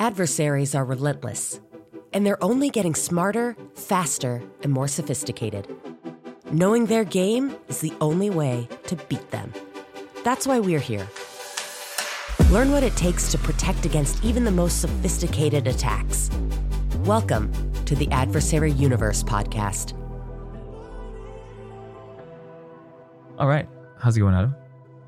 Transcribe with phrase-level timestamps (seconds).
[0.00, 1.60] Adversaries are relentless,
[2.12, 5.66] and they're only getting smarter, faster, and more sophisticated.
[6.52, 9.52] Knowing their game is the only way to beat them.
[10.22, 11.08] That's why we're here.
[12.50, 16.30] Learn what it takes to protect against even the most sophisticated attacks.
[17.00, 17.50] Welcome
[17.86, 19.94] to the Adversary Universe podcast.
[23.36, 23.68] All right.
[23.98, 24.54] How's it going, Adam?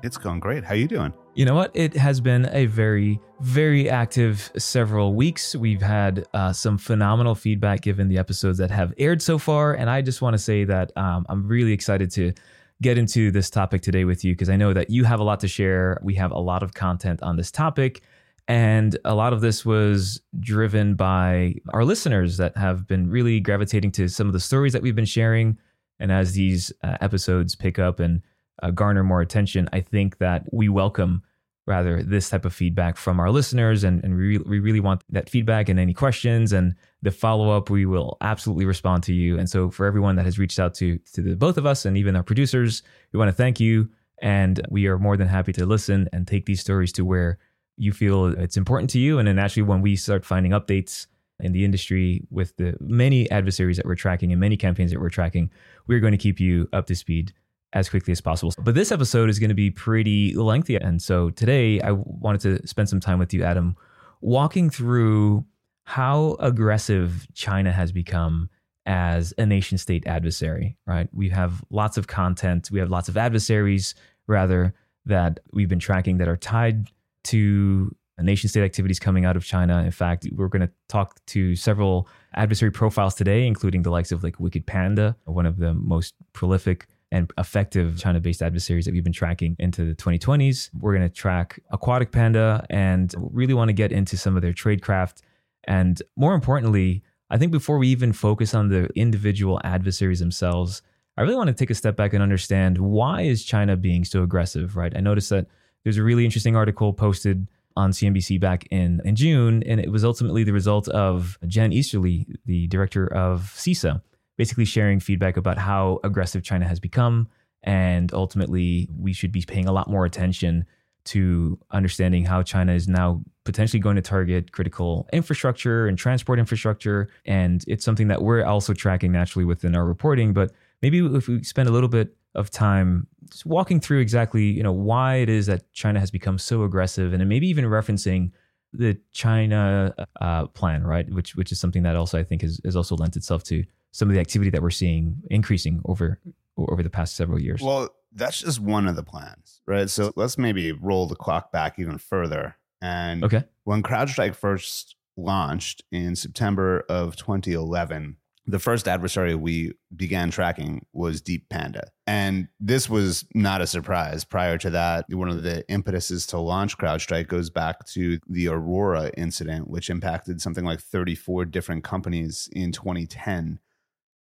[0.03, 0.65] It's going great.
[0.65, 1.13] How are you doing?
[1.33, 1.71] You know what?
[1.73, 5.55] It has been a very, very active several weeks.
[5.55, 9.73] We've had uh, some phenomenal feedback given the episodes that have aired so far.
[9.73, 12.33] And I just want to say that um, I'm really excited to
[12.81, 15.39] get into this topic today with you because I know that you have a lot
[15.39, 15.97] to share.
[16.03, 18.01] We have a lot of content on this topic.
[18.49, 23.91] And a lot of this was driven by our listeners that have been really gravitating
[23.93, 25.57] to some of the stories that we've been sharing.
[25.97, 28.21] And as these uh, episodes pick up and
[28.61, 31.23] uh, garner more attention, I think that we welcome
[31.67, 35.29] rather this type of feedback from our listeners and, and we, we really want that
[35.29, 39.37] feedback and any questions and the follow-up we will absolutely respond to you.
[39.37, 41.97] And so for everyone that has reached out to to the both of us and
[41.97, 42.81] even our producers
[43.13, 43.89] we want to thank you
[44.21, 47.37] and we are more than happy to listen and take these stories to where
[47.77, 51.07] you feel it's important to you and then actually when we start finding updates
[51.39, 55.09] in the industry with the many adversaries that we're tracking and many campaigns that we're
[55.09, 55.49] tracking
[55.87, 57.33] we're going to keep you up to speed
[57.73, 58.53] as quickly as possible.
[58.59, 60.75] But this episode is going to be pretty lengthy.
[60.75, 63.75] And so today I wanted to spend some time with you, Adam,
[64.21, 65.45] walking through
[65.83, 68.49] how aggressive China has become
[68.85, 71.07] as a nation state adversary, right?
[71.13, 73.95] We have lots of content, we have lots of adversaries,
[74.27, 74.73] rather,
[75.05, 76.87] that we've been tracking that are tied
[77.25, 79.83] to nation state activities coming out of China.
[79.83, 84.23] In fact, we're going to talk to several adversary profiles today, including the likes of
[84.23, 89.03] like Wicked Panda, one of the most prolific and effective China based adversaries that we've
[89.03, 90.69] been tracking into the 2020s.
[90.79, 94.53] We're going to track Aquatic Panda and really want to get into some of their
[94.53, 95.21] tradecraft.
[95.65, 100.81] And more importantly, I think before we even focus on the individual adversaries themselves,
[101.17, 104.23] I really want to take a step back and understand why is China being so
[104.23, 104.95] aggressive, right?
[104.95, 105.47] I noticed that
[105.83, 110.03] there's a really interesting article posted on CNBC back in, in June, and it was
[110.03, 114.01] ultimately the result of Jen Easterly, the director of CISA,
[114.41, 117.27] basically sharing feedback about how aggressive China has become.
[117.61, 120.65] And ultimately, we should be paying a lot more attention
[121.13, 127.07] to understanding how China is now potentially going to target critical infrastructure and transport infrastructure.
[127.23, 130.33] And it's something that we're also tracking naturally within our reporting.
[130.33, 133.05] But maybe if we spend a little bit of time
[133.45, 137.29] walking through exactly, you know, why it is that China has become so aggressive and
[137.29, 138.31] maybe even referencing
[138.73, 141.07] the China uh, plan, right?
[141.11, 144.09] Which which is something that also I think has, has also lent itself to some
[144.09, 146.19] of the activity that we're seeing increasing over
[146.57, 147.61] over the past several years.
[147.61, 149.89] Well, that's just one of the plans, right?
[149.89, 152.57] So let's maybe roll the clock back even further.
[152.81, 153.43] And okay.
[153.63, 161.21] when CrowdStrike first launched in September of 2011, the first adversary we began tracking was
[161.21, 161.89] Deep Panda.
[162.07, 164.23] And this was not a surprise.
[164.23, 169.11] Prior to that, one of the impetuses to launch CrowdStrike goes back to the Aurora
[169.15, 173.59] incident, which impacted something like 34 different companies in 2010.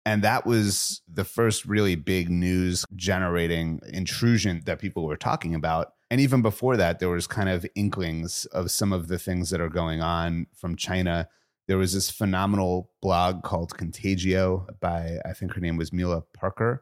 [0.08, 5.92] And that was the first really big news generating intrusion that people were talking about.
[6.10, 9.60] And even before that, there was kind of inklings of some of the things that
[9.60, 11.28] are going on from China.
[11.66, 16.78] There was this phenomenal blog called Contagio by, I think her name was Mila Parkour,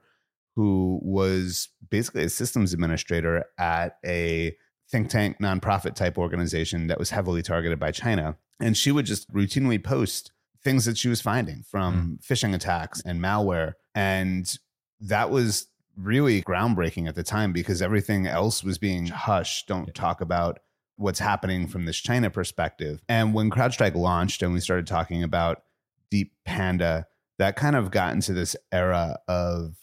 [0.54, 4.56] who was basically a systems administrator at a
[4.88, 8.36] think tank nonprofit type organization that was heavily targeted by China.
[8.60, 10.30] And she would just routinely post
[10.66, 12.26] things that she was finding from mm.
[12.26, 13.74] phishing attacks and malware.
[13.94, 14.58] And
[15.00, 19.68] that was really groundbreaking at the time because everything else was being hushed.
[19.68, 20.58] Don't talk about
[20.96, 23.00] what's happening from this China perspective.
[23.08, 25.62] And when CrowdStrike launched and we started talking about
[26.10, 27.06] Deep Panda,
[27.38, 29.76] that kind of got into this era of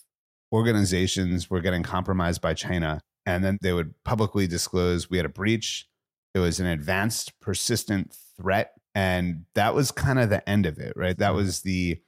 [0.51, 2.99] organizations were getting compromised by China.
[3.25, 5.87] And then they would publicly disclose we had a breach.
[6.33, 10.93] It was an advanced, persistent threat and that was kind of the end of it
[10.95, 11.17] right?
[11.17, 11.37] That mm-hmm.
[11.37, 11.99] was the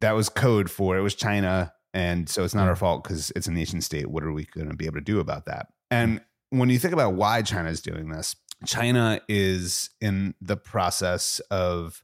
[0.00, 3.46] that was code for it was china and so it's not our fault because it's
[3.46, 4.10] a nation state.
[4.10, 5.66] What are we going to be able to do about that?
[5.90, 8.36] And when you think about why china is doing this
[8.66, 12.02] china is in the process of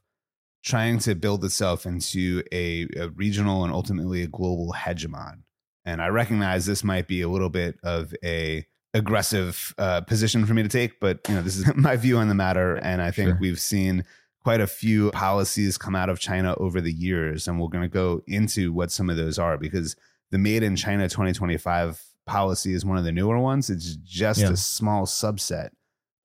[0.63, 5.43] trying to build itself into a, a regional and ultimately a global hegemon.
[5.85, 10.55] And i recognize this might be a little bit of a aggressive uh, position for
[10.55, 13.11] me to take but you know this is my view on the matter and i
[13.11, 13.37] think sure.
[13.39, 14.03] we've seen
[14.43, 17.47] quite a few policies come out of China over the years.
[17.47, 19.95] And we're going to go into what some of those are because
[20.31, 23.69] the Made in China 2025 policy is one of the newer ones.
[23.69, 24.51] It's just yeah.
[24.51, 25.69] a small subset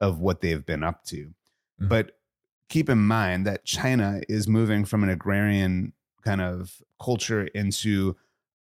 [0.01, 1.17] of what they've been up to.
[1.17, 1.89] Mm-hmm.
[1.89, 2.13] But
[2.69, 8.17] keep in mind that China is moving from an agrarian kind of culture into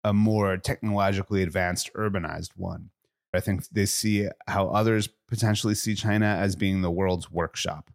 [0.04, 2.90] a more technologically advanced urbanized one.
[3.34, 7.92] I think they see how others potentially see China as being the world's workshop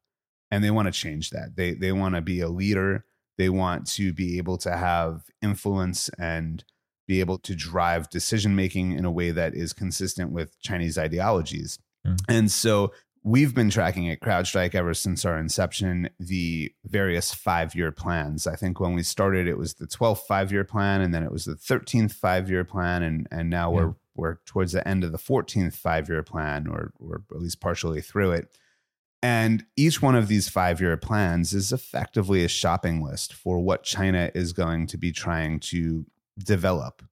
[0.51, 1.57] and they want to change that.
[1.57, 3.05] They they want to be a leader.
[3.39, 6.65] They want to be able to have influence and
[7.07, 11.79] be able to drive decision making in a way that is consistent with Chinese ideologies.
[12.07, 12.17] Mm.
[12.29, 12.93] And so
[13.27, 18.47] we've been tracking at CrowdStrike ever since our inception the various five year plans.
[18.47, 21.33] I think when we started, it was the 12th five year plan, and then it
[21.33, 23.77] was the 13th five year plan, and and now yeah.
[23.77, 27.61] we're we're towards the end of the 14th five year plan, or or at least
[27.61, 28.57] partially through it.
[29.27, 33.83] And each one of these five year plans is effectively a shopping list for what
[33.83, 36.07] China is going to be trying to
[36.39, 37.03] develop,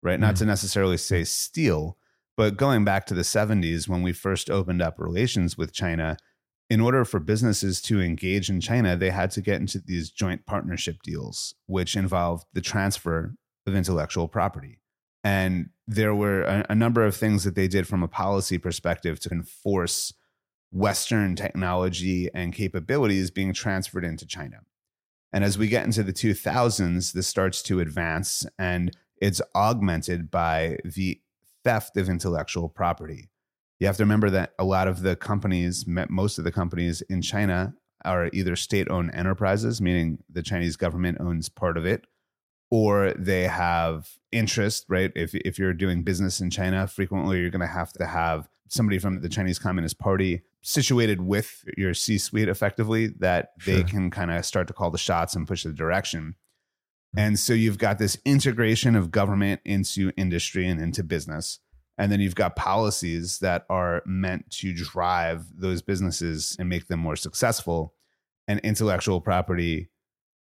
[0.00, 0.12] right?
[0.12, 0.20] Mm-hmm.
[0.20, 1.98] Not to necessarily say steal,
[2.36, 6.18] but going back to the 70s when we first opened up relations with China,
[6.70, 10.46] in order for businesses to engage in China, they had to get into these joint
[10.46, 13.34] partnership deals, which involved the transfer
[13.66, 14.78] of intellectual property.
[15.24, 19.18] And there were a, a number of things that they did from a policy perspective
[19.18, 20.12] to enforce
[20.70, 24.60] Western technology and capabilities being transferred into China.
[25.32, 30.78] And as we get into the 2000s, this starts to advance and it's augmented by
[30.84, 31.20] the
[31.64, 33.28] theft of intellectual property.
[33.78, 37.22] You have to remember that a lot of the companies, most of the companies in
[37.22, 37.74] China,
[38.04, 42.06] are either state owned enterprises, meaning the Chinese government owns part of it,
[42.70, 45.12] or they have interest, right?
[45.14, 48.98] If, if you're doing business in China, frequently you're going to have to have somebody
[48.98, 53.74] from the Chinese Communist Party situated with your C suite effectively that sure.
[53.74, 56.34] they can kind of start to call the shots and push the direction.
[57.14, 57.20] Hmm.
[57.20, 61.60] And so you've got this integration of government into industry and into business.
[61.98, 66.98] And then you've got policies that are meant to drive those businesses and make them
[66.98, 67.94] more successful.
[68.48, 69.88] And intellectual property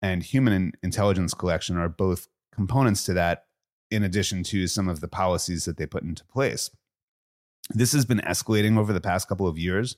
[0.01, 3.45] and human intelligence collection are both components to that,
[3.89, 6.69] in addition to some of the policies that they put into place.
[7.69, 9.95] This has been escalating over the past couple of years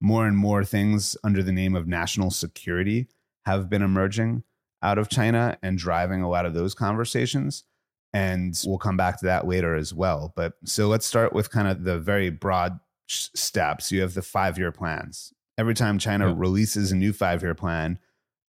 [0.00, 3.08] more and more things under the name of national security
[3.46, 4.42] have been emerging
[4.82, 7.64] out of China and driving a lot of those conversations.
[8.12, 10.32] And we'll come back to that later as well.
[10.36, 13.90] But so let's start with kind of the very broad steps.
[13.90, 15.32] You have the five year plans.
[15.58, 16.34] Every time China yeah.
[16.36, 17.98] releases a new five year plan,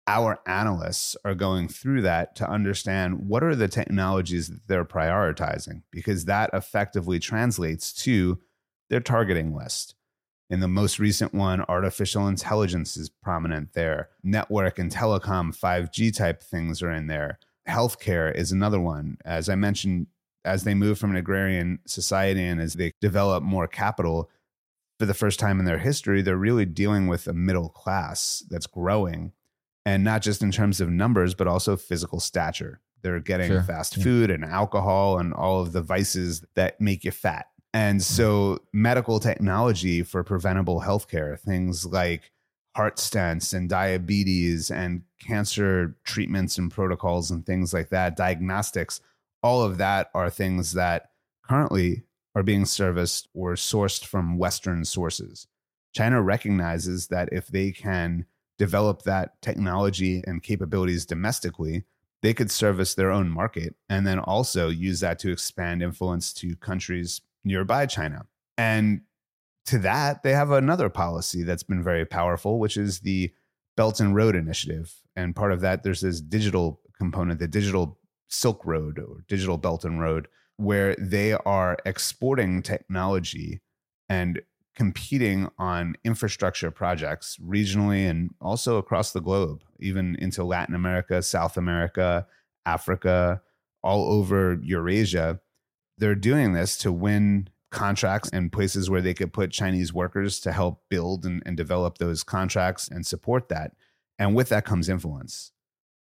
[0.06, 5.82] our analysts are going through that to understand what are the technologies that they're prioritizing,
[5.90, 8.38] because that effectively translates to
[8.90, 9.93] their targeting list.
[10.50, 14.10] In the most recent one, artificial intelligence is prominent there.
[14.22, 17.38] Network and telecom, 5G type things are in there.
[17.68, 19.16] Healthcare is another one.
[19.24, 20.08] As I mentioned,
[20.44, 24.30] as they move from an agrarian society and as they develop more capital,
[24.98, 28.66] for the first time in their history, they're really dealing with a middle class that's
[28.66, 29.32] growing.
[29.86, 32.80] And not just in terms of numbers, but also physical stature.
[33.02, 33.62] They're getting sure.
[33.62, 38.14] fast food and alcohol and all of the vices that make you fat and mm-hmm.
[38.14, 42.30] so, medical technology for preventable healthcare, things like
[42.76, 49.00] heart stents and diabetes and cancer treatments and protocols and things like that, diagnostics,
[49.42, 51.10] all of that are things that
[51.42, 52.04] currently
[52.36, 55.46] are being serviced or sourced from Western sources.
[55.92, 58.24] China recognizes that if they can
[58.56, 61.84] develop that technology and capabilities domestically,
[62.22, 66.56] they could service their own market and then also use that to expand influence to
[66.56, 68.26] countries nearby China.
[68.56, 69.02] And
[69.66, 73.32] to that, they have another policy that's been very powerful, which is the
[73.76, 74.94] Belt and Road Initiative.
[75.16, 77.98] And part of that, there's this digital component, the digital
[78.28, 83.60] Silk Road or digital Belt and Road, where they are exporting technology
[84.08, 84.42] and
[84.74, 91.56] competing on infrastructure projects regionally and also across the globe, even into Latin America, South
[91.56, 92.26] America,
[92.66, 93.40] Africa,
[93.82, 95.40] all over Eurasia
[95.98, 100.52] they're doing this to win contracts and places where they could put Chinese workers to
[100.52, 103.72] help build and, and develop those contracts and support that.
[104.18, 105.50] And with that comes influence.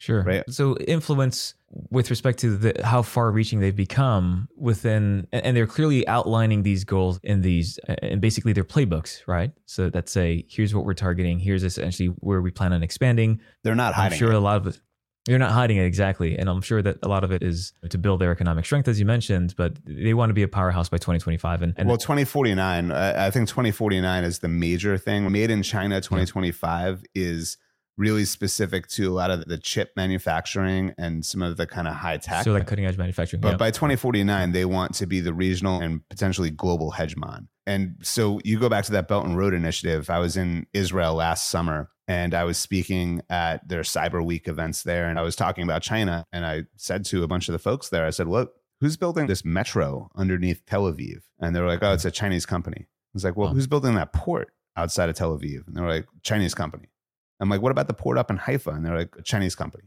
[0.00, 0.22] Sure.
[0.22, 0.44] Right.
[0.48, 1.54] So influence
[1.90, 6.84] with respect to the, how far reaching they've become within, and they're clearly outlining these
[6.84, 9.50] goals in these, and basically their playbooks, right?
[9.66, 11.40] So that say, here's what we're targeting.
[11.40, 13.40] Here's essentially where we plan on expanding.
[13.64, 14.12] They're not hiding.
[14.12, 14.36] I'm sure it.
[14.36, 14.80] a lot of
[15.28, 16.38] You're not hiding it exactly.
[16.38, 18.98] And I'm sure that a lot of it is to build their economic strength, as
[18.98, 21.62] you mentioned, but they want to be a powerhouse by 2025.
[21.62, 25.30] And, and well, 2049, I think 2049 is the major thing.
[25.30, 27.22] Made in China 2025 yeah.
[27.22, 27.58] is
[27.98, 31.94] really specific to a lot of the chip manufacturing and some of the kind of
[31.94, 32.44] high tech.
[32.44, 33.42] So, like cutting edge manufacturing.
[33.42, 37.48] But by 2049, they want to be the regional and potentially global hegemon.
[37.66, 40.08] And so you go back to that Belt and Road Initiative.
[40.08, 44.82] I was in Israel last summer and I was speaking at their Cyber Week events
[44.82, 45.08] there.
[45.08, 46.26] And I was talking about China.
[46.32, 49.26] And I said to a bunch of the folks there, I said, Look, who's building
[49.26, 51.20] this metro underneath Tel Aviv?
[51.38, 52.86] And they were like, Oh, it's a Chinese company.
[52.88, 55.66] I was like, Well, who's building that port outside of Tel Aviv?
[55.66, 56.88] And they were like, Chinese company.
[57.40, 58.70] I'm like, What about the port up in Haifa?
[58.70, 59.84] And they're like, a Chinese company.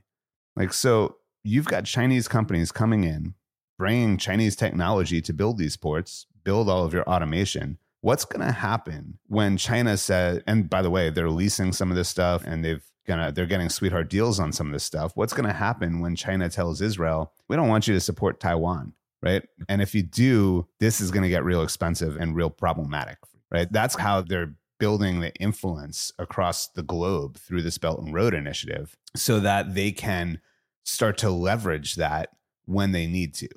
[0.55, 3.33] Like, so you've got Chinese companies coming in,
[3.79, 7.79] bringing Chinese technology to build these ports, build all of your automation.
[8.01, 11.97] What's going to happen when China said, and by the way, they're leasing some of
[11.97, 15.11] this stuff and they've gonna they're getting sweetheart deals on some of this stuff.
[15.15, 18.93] What's going to happen when China tells Israel, we don't want you to support Taiwan,
[19.21, 19.43] right?
[19.69, 23.17] And if you do, this is going to get real expensive and real problematic,
[23.51, 23.71] right?
[23.71, 28.97] That's how they're building the influence across the globe through this Belt and Road Initiative
[29.15, 30.41] so that they can
[30.83, 32.29] start to leverage that
[32.65, 33.49] when they need to.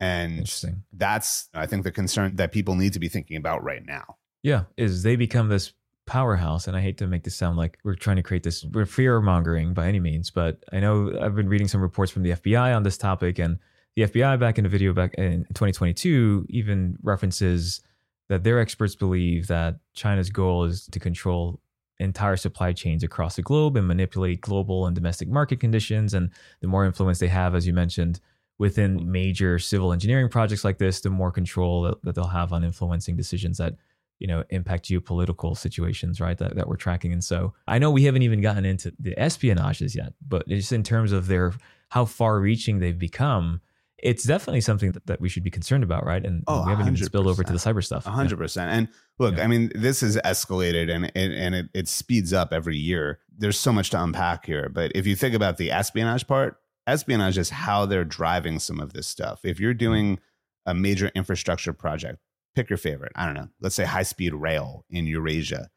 [0.00, 0.84] And Interesting.
[0.92, 4.16] that's, I think, the concern that people need to be thinking about right now.
[4.42, 5.72] Yeah, is they become this
[6.06, 8.84] powerhouse, and I hate to make this sound like we're trying to create this we're
[8.84, 12.32] fear mongering by any means, but I know I've been reading some reports from the
[12.32, 13.58] FBI on this topic, and
[13.96, 17.80] the FBI back in a video back in 2022 even references
[18.28, 21.60] that their experts believe that China's goal is to control
[21.98, 26.14] entire supply chains across the globe and manipulate global and domestic market conditions.
[26.14, 28.20] And the more influence they have, as you mentioned,
[28.58, 32.64] within major civil engineering projects like this, the more control that, that they'll have on
[32.64, 33.74] influencing decisions that
[34.20, 38.04] you know impact geopolitical situations right that, that we're tracking and so i know we
[38.04, 41.52] haven't even gotten into the espionages yet but just in terms of their
[41.90, 43.60] how far reaching they've become
[43.98, 46.86] it's definitely something that, that we should be concerned about right and Oh, we haven't
[46.86, 48.70] even spilled over to the cyber stuff A hundred percent.
[48.70, 49.44] And look, Yeah.
[49.44, 53.20] I mean, this has escalated and and, and it, it speeds up every year.
[53.36, 54.68] There's so much to unpack here.
[54.68, 58.92] But if you think about the espionage part, espionage is how they're driving some of
[58.92, 59.40] this stuff.
[59.44, 59.78] If you're mm-hmm.
[59.78, 60.18] doing
[60.66, 62.18] a major infrastructure project,
[62.54, 63.12] pick your favorite.
[63.14, 63.48] I don't know.
[63.60, 65.70] Let's say high speed rail in Eurasia.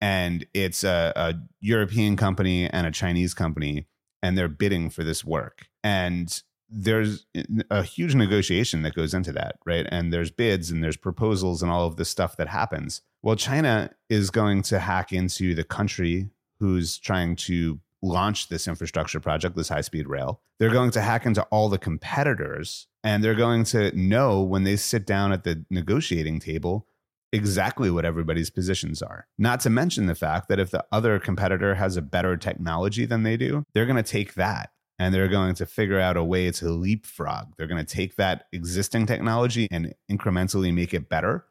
[0.00, 3.86] And it's a, a European company and a Chinese company,
[4.22, 5.66] and they're bidding for this work.
[5.84, 7.26] And there's
[7.70, 9.86] a huge negotiation that goes into that, right?
[9.90, 13.02] And there's bids and there's proposals and all of this stuff that happens.
[13.20, 19.20] Well, China is going to hack into the country who's trying to launch this infrastructure
[19.20, 20.40] project, this high speed rail.
[20.58, 24.76] They're going to hack into all the competitors and they're going to know when they
[24.76, 26.86] sit down at the negotiating table
[27.32, 29.26] exactly what everybody's positions are.
[29.38, 33.22] Not to mention the fact that if the other competitor has a better technology than
[33.22, 36.50] they do, they're going to take that and they're going to figure out a way
[36.50, 37.54] to leapfrog.
[37.56, 41.46] They're going to take that existing technology and incrementally make it better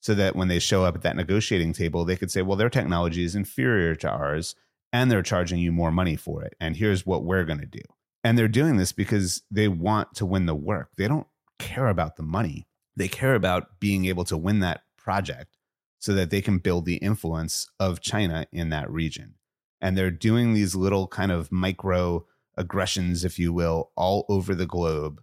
[0.00, 2.68] so that when they show up at that negotiating table, they could say, well, their
[2.68, 4.54] technology is inferior to ours
[4.92, 6.54] and they're charging you more money for it.
[6.60, 7.80] And here's what we're going to do.
[8.24, 10.90] And they're doing this because they want to win the work.
[10.96, 11.26] They don't
[11.58, 15.56] care about the money, they care about being able to win that project
[15.98, 19.34] so that they can build the influence of China in that region.
[19.80, 24.66] And they're doing these little kind of micro aggressions, if you will, all over the
[24.66, 25.22] globe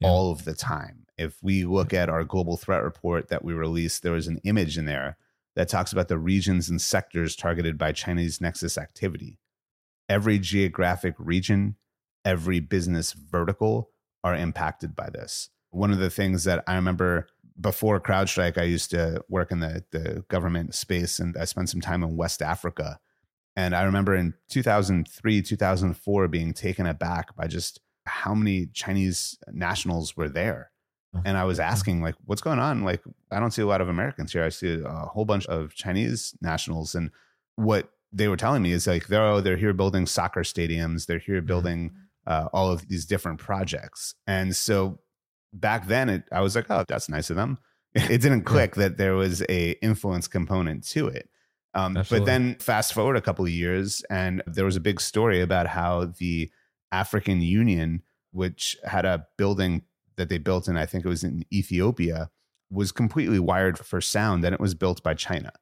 [0.00, 0.08] Yeah.
[0.08, 1.06] all of the time.
[1.16, 4.76] If we look at our global threat report that we released, there was an image
[4.76, 5.16] in there
[5.56, 9.38] that talks about the regions and sectors targeted by Chinese nexus activity.
[10.08, 11.76] Every geographic region,
[12.24, 13.90] every business vertical
[14.22, 15.48] are impacted by this.
[15.70, 17.26] One of the things that I remember
[17.58, 21.80] before CrowdStrike, I used to work in the, the government space and I spent some
[21.80, 23.00] time in West Africa.
[23.56, 30.16] And I remember in 2003, 2004 being taken aback by just how many Chinese nationals
[30.16, 30.70] were there.
[31.16, 31.22] Oh.
[31.24, 32.82] And I was asking, like, what's going on?
[32.82, 34.44] Like, I don't see a lot of Americans here.
[34.44, 36.94] I see a whole bunch of Chinese nationals.
[36.94, 37.10] And
[37.56, 41.18] what they were telling me is like, they're, oh, they're here building soccer stadiums, they're
[41.18, 41.92] here building
[42.26, 44.14] uh, all of these different projects.
[44.26, 45.00] And so
[45.52, 47.58] back then, it, I was like, oh, that's nice of them.
[47.94, 51.30] It didn't click that there was a influence component to it.
[51.72, 55.40] Um, but then fast forward a couple of years, and there was a big story
[55.40, 56.50] about how the
[56.92, 59.82] African Union, which had a building
[60.16, 62.30] that they built in, I think it was in Ethiopia,
[62.70, 65.52] was completely wired for sound, and it was built by China.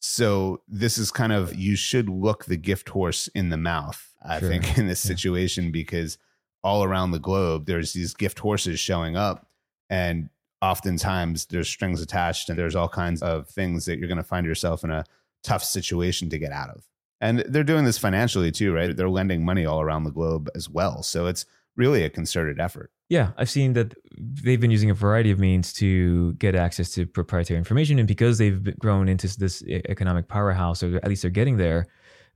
[0.00, 4.38] So this is kind of you should look the gift horse in the mouth, I
[4.40, 4.48] Sure.
[4.48, 5.08] think, in this Yeah.
[5.08, 6.18] situation because
[6.62, 9.48] all around the globe there's these gift horses showing up,
[9.90, 14.24] and oftentimes there's strings attached, and there's all kinds of things that you're going to
[14.24, 15.04] find yourself in a
[15.44, 16.84] tough situation to get out of.
[17.20, 18.96] And they're doing this financially too, right?
[18.96, 21.02] They're lending money all around the globe as well.
[21.02, 21.44] So it's
[21.76, 22.90] really a concerted effort.
[23.08, 27.06] Yeah, I've seen that they've been using a variety of means to get access to
[27.06, 31.56] proprietary information, and because they've grown into this economic powerhouse, or at least they're getting
[31.56, 31.86] there,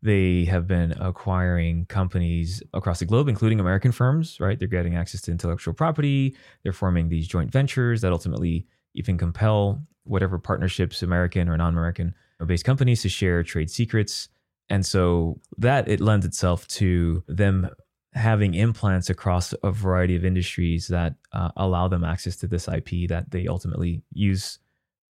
[0.00, 4.38] they have been acquiring companies across the globe, including American firms.
[4.41, 6.35] Right, they're getting access to intellectual property.
[6.62, 12.14] They're forming these joint ventures that ultimately even compel whatever partnerships, American or non American
[12.47, 14.29] based companies, to share trade secrets.
[14.71, 17.69] And so that it lends itself to them
[18.14, 23.09] having implants across a variety of industries that uh, allow them access to this IP
[23.09, 24.59] that they ultimately use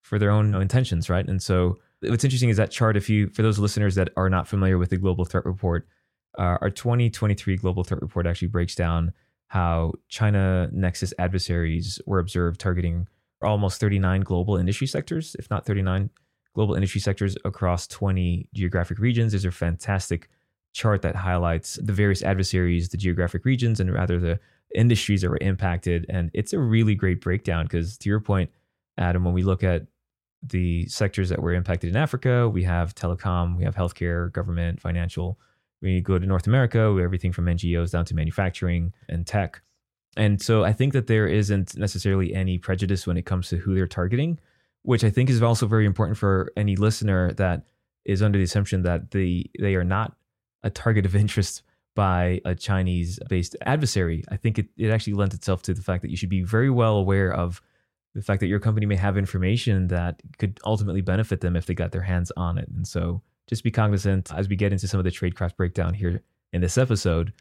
[0.02, 1.26] for their own intentions, right?
[1.26, 2.97] And so what's interesting is that chart.
[2.97, 5.87] If you, for those listeners that are not familiar with the Global Threat Report,
[6.38, 9.12] uh, our 2023 Global Threat Report actually breaks down
[9.49, 13.09] how China Nexus adversaries were observed targeting
[13.42, 16.11] almost 39 global industry sectors, if not 39
[16.54, 19.32] global industry sectors across 20 geographic regions.
[19.32, 20.28] These are fantastic
[20.73, 24.41] chart that highlights the various adversaries, the geographic regions, and rather the
[24.75, 26.07] industries that were impacted.
[26.09, 28.50] And it's a really great breakdown because, to your point,
[28.99, 29.87] Adam, when we look at
[30.43, 35.38] the sectors that were impacted in Africa, we have telecom, we have healthcare, government, financial.
[35.81, 39.61] We go to North America, we have everything from NGOs down to manufacturing and tech.
[40.17, 43.75] And so I think that there isn't necessarily any prejudice when it comes to who
[43.75, 44.38] they're targeting,
[44.83, 47.64] which I think is also very important for any listener that
[48.05, 50.17] is under the assumption that they they are not
[50.62, 51.62] a target of interest
[51.95, 54.25] by a Chinese based adversary.
[54.31, 56.71] I think it, it actually lends itself to the fact that you should be very
[56.71, 57.61] well aware of
[58.14, 61.75] the fact that your company may have information that could ultimately benefit them if they
[61.75, 62.69] got their hands on it.
[62.69, 66.23] And so just be cognizant as we get into some of the tradecraft breakdown here
[66.52, 67.33] in this episode.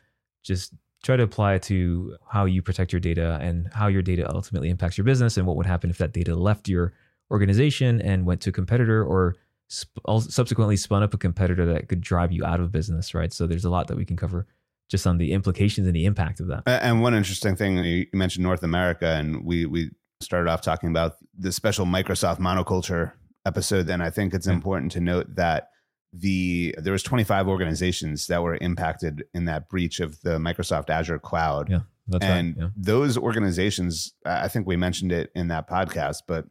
[0.43, 0.73] Just
[1.03, 4.69] try to apply it to how you protect your data and how your data ultimately
[4.69, 6.93] impacts your business and what would happen if that data left your
[7.31, 9.35] organization and went to a competitor or
[9.71, 13.31] sp- subsequently spun up a competitor that could drive you out of business, right?
[13.31, 14.45] So there's a lot that we can cover
[14.89, 16.63] just on the implications and the impact of that.
[16.67, 21.13] And one interesting thing you mentioned North America, and we we started off talking about
[21.37, 23.13] the special Microsoft monoculture
[23.45, 23.87] episode.
[23.87, 25.69] Then I think it's important to note that
[26.13, 31.19] the there was 25 organizations that were impacted in that breach of the Microsoft Azure
[31.19, 31.69] cloud.
[31.69, 31.79] Yeah.
[32.07, 32.63] That's and right.
[32.63, 32.69] Yeah.
[32.75, 36.45] those organizations, I think we mentioned it in that podcast, but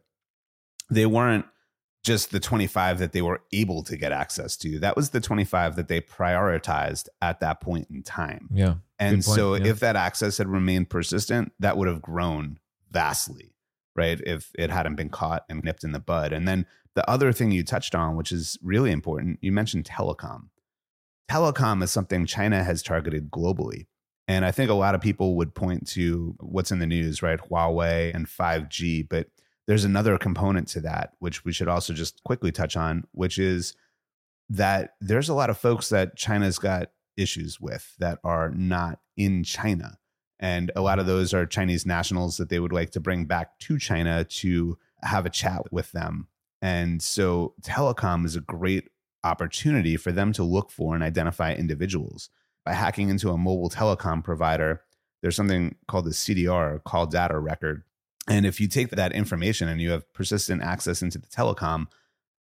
[0.89, 1.45] they weren't
[2.03, 4.79] just the 25 that they were able to get access to.
[4.79, 8.49] That was the 25 that they prioritized at that point in time.
[8.51, 8.75] Yeah.
[8.97, 9.67] And so yeah.
[9.67, 12.59] if that access had remained persistent, that would have grown
[12.89, 13.53] vastly,
[13.95, 14.19] right?
[14.25, 16.33] If it hadn't been caught and nipped in the bud.
[16.33, 20.49] And then the other thing you touched on, which is really important, you mentioned telecom.
[21.29, 23.85] Telecom is something China has targeted globally.
[24.27, 27.39] And I think a lot of people would point to what's in the news, right?
[27.39, 29.07] Huawei and 5G.
[29.07, 29.27] But
[29.67, 33.75] there's another component to that, which we should also just quickly touch on, which is
[34.49, 39.43] that there's a lot of folks that China's got issues with that are not in
[39.43, 39.97] China.
[40.39, 41.15] And a lot of mm-hmm.
[41.15, 45.25] those are Chinese nationals that they would like to bring back to China to have
[45.25, 46.27] a chat with them.
[46.61, 48.89] And so telecom is a great
[49.23, 52.29] opportunity for them to look for and identify individuals.
[52.65, 54.81] By hacking into a mobile telecom provider,
[55.21, 57.83] there's something called the CDR, call data record,
[58.27, 61.87] and if you take that information and you have persistent access into the telecom,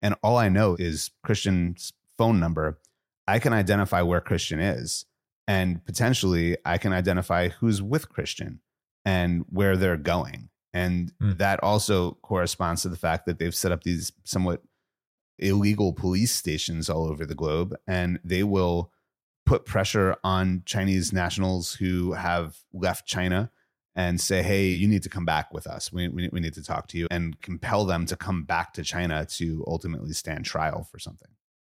[0.02, 2.78] and all I know is Cristian's phone number,
[3.26, 5.04] I can identify where Cristian is.
[5.46, 8.58] And potentially, I can identify who's with Cristian
[9.04, 10.50] and where they're going.
[10.74, 11.38] And mm.
[11.38, 14.62] that also corresponds to the fact that they've set up these somewhat
[15.38, 17.74] illegal police stations all over the globe.
[17.86, 18.92] And they will
[19.46, 23.50] put pressure on Chinese nationals who have left China
[23.98, 25.92] and say, hey, you need to come back with us.
[25.92, 28.84] We, we, we need to talk to you and compel them to come back to
[28.84, 31.26] China to ultimately stand trial for something.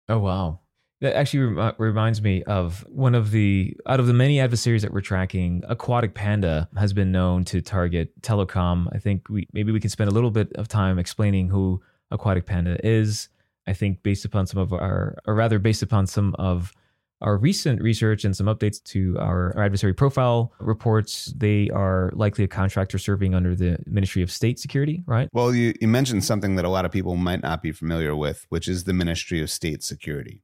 [0.09, 0.61] Oh, wow.
[1.01, 4.91] That actually rem- reminds me of one of the, out of the many adversaries that
[4.91, 8.87] we're tracking, Aquatic Panda has been known to target telecom.
[8.91, 12.47] I think we maybe we can spend a little bit of time explaining who Aquatic
[12.47, 13.29] Panda is.
[13.67, 16.73] I think based upon some of our, or rather based upon some of
[17.21, 22.43] our recent research and some updates to our, our, adversary profile reports, they are likely
[22.43, 25.29] a contractor serving under the Ministry of State Security, right?
[25.31, 28.45] Well, you, you mentioned something that a lot of people might not be familiar with,
[28.49, 30.41] which is the Ministry of State Security.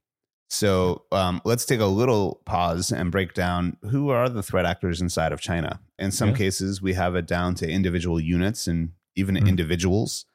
[0.48, 5.00] So um, let's take a little pause and break down who are the threat actors
[5.00, 5.80] inside of China.
[5.98, 6.36] In some yeah.
[6.36, 9.46] cases, we have it down to individual units and even mm-hmm.
[9.46, 10.26] individuals.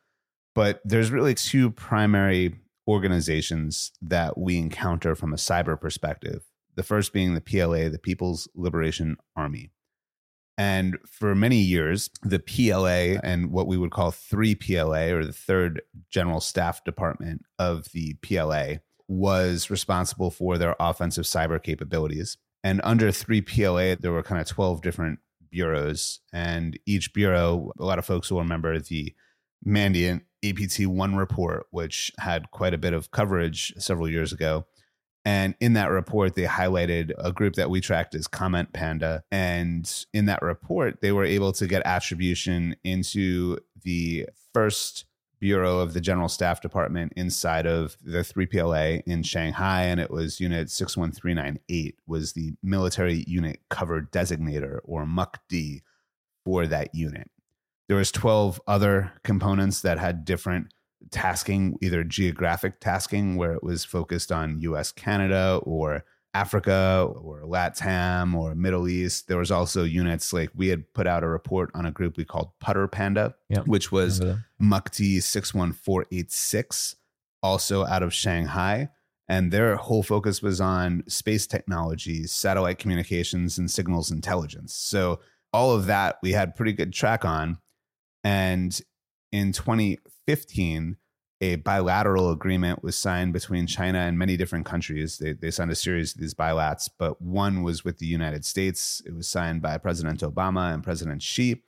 [0.56, 2.56] But there's really two primary
[2.88, 6.46] organizations that we encounter from a cyber perspective.
[6.76, 9.72] The first being the PLA, the People's Liberation Army.
[10.58, 15.34] And for many years, the PLA and what we would call 3 PLA or the
[15.34, 22.38] third general staff department of the PLA was responsible for their offensive cyber capabilities.
[22.64, 25.20] And under 3 PLA, there were kind of 12 different
[25.50, 26.20] bureaus.
[26.34, 29.14] And each bureau, a lot of folks will remember the
[29.66, 34.66] Mandiant APT 1 report, which had quite a bit of coverage several years ago.
[35.26, 39.24] And in that report, they highlighted a group that we tracked as Comment Panda.
[39.30, 45.06] And in that report, they were able to get attribution into the first
[45.40, 50.40] bureau of the General Staff Department inside of the 3PLA in Shanghai, and it was
[50.40, 55.82] Unit 61398 was the military unit cover designator or MUCD
[56.44, 57.30] for that unit.
[57.88, 60.74] There was 12 other components that had different
[61.12, 68.36] tasking, either geographic tasking, where it was focused on US, Canada, or Africa or LATAM
[68.36, 69.28] or Middle East.
[69.28, 72.26] There was also units like we had put out a report on a group we
[72.26, 73.68] called Putter Panda, Yep.
[73.68, 74.20] which was
[74.62, 76.96] MUCD 61486,
[77.42, 78.90] also out of Shanghai.
[79.30, 84.74] And their whole focus was on space technology, satellite communications, and signals intelligence.
[84.74, 85.20] So,
[85.54, 87.58] all of that we had pretty good track on.
[88.24, 88.80] And
[89.32, 90.98] in 2015,
[91.40, 95.20] a bilateral agreement was signed between China and many different countries.
[95.20, 99.02] They, they signed a series of these bilats, but one was with the United States.
[99.06, 101.62] It was signed by President Obama and President Xi.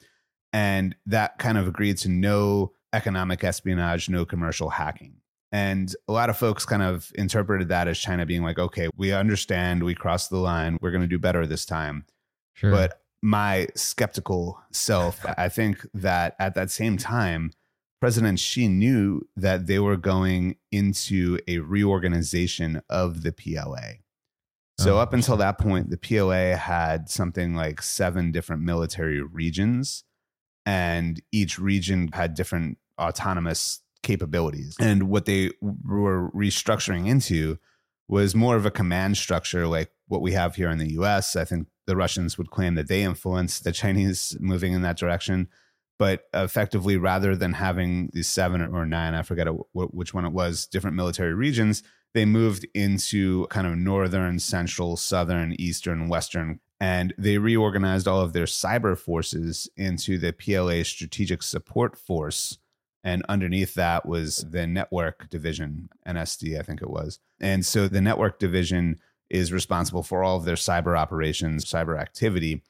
[0.52, 5.18] And that kind of agreed to no economic espionage, no commercial hacking.
[5.52, 9.12] And a lot of folks kind of interpreted that as China being like, okay, we
[9.12, 12.06] understand, we crossed the line, we're going to do better this time.
[12.54, 12.72] Sure.
[12.72, 17.52] But my skeptical self, I think that at that same time,
[18.00, 24.00] President Xi knew that they were going into a reorganization of the PLA.
[24.78, 30.06] So, Oh, up until that point, the PLA had something like seven different military regions,
[30.66, 34.78] and each region had different autonomous capabilities.
[34.80, 37.58] And what they were restructuring into
[38.08, 41.36] was more of a command structure like what we have here in the US.
[41.36, 45.50] I think the Russians would claim that they influenced the Chinese moving in that direction.
[45.98, 50.66] But effectively, rather than having these seven or nine, I forget which one it was,
[50.68, 57.38] different military regions, they moved into kind of northern, central, southern, eastern, western, and they
[57.38, 62.60] reorganized all of their cyber forces into the PLA Strategic Support Force.
[63.04, 67.20] And underneath that was the network division, NSD, I think it was.
[67.40, 72.64] And so the network division is responsible for all of their cyber operations, cyber activity.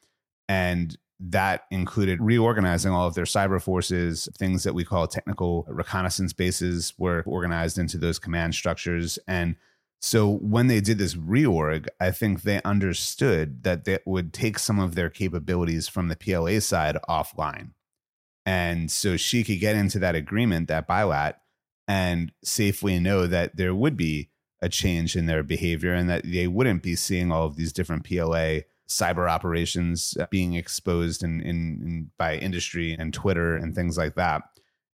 [0.47, 4.29] And that included reorganizing all of their cyber forces.
[4.37, 9.19] Things that we call technical reconnaissance bases were organized into those command structures.
[9.27, 9.55] And
[10.01, 14.79] so when they did this reorg, I think they understood that that would take some
[14.79, 17.71] of their capabilities from the PLA side offline.
[18.45, 21.35] And so Xi could get into that agreement, that bilat,
[21.87, 24.29] and safely know that there would be
[24.61, 28.03] a change in their behavior and that they wouldn't be seeing all of these different
[28.03, 33.97] PLA cyber operations uh, being exposed in, in, in by industry and Twitter and things
[33.97, 34.41] like that.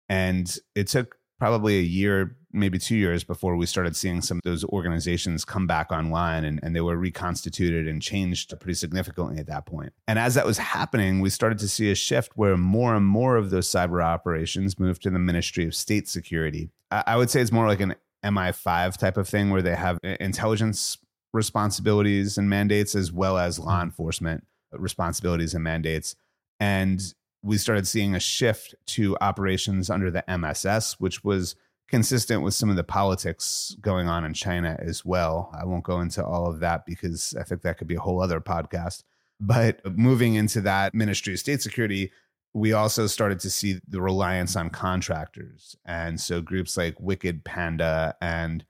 [0.10, 4.43] And it took probably a year, maybe two years before we started seeing some of
[4.43, 9.47] those organizations come back online and, and they were reconstituted and changed pretty significantly at
[9.47, 9.93] that point.
[10.08, 13.36] And as that was happening, we started to see a shift where more and more
[13.36, 16.69] of those cyber operations moved to the Ministry of State Security.
[16.91, 17.95] I, I would say it's more like an
[18.26, 20.98] MI5 type of thing where they have intelligence
[21.34, 23.84] responsibilities and mandates as well as law mm-hmm.
[23.84, 26.16] enforcement uh, responsibilities and mandates.
[26.60, 27.02] And
[27.44, 31.56] we started seeing a shift to operations under the MSS, which was
[31.88, 35.52] consistent with some of the politics going on in China as well.
[35.54, 38.22] I won't go into all of that because I think that could be a whole
[38.22, 39.04] other podcast.
[39.40, 42.12] But moving into that Ministry of State Security,
[42.56, 45.76] we also started to see the reliance on contractors.
[45.86, 48.63] And so groups like Wicked Panda and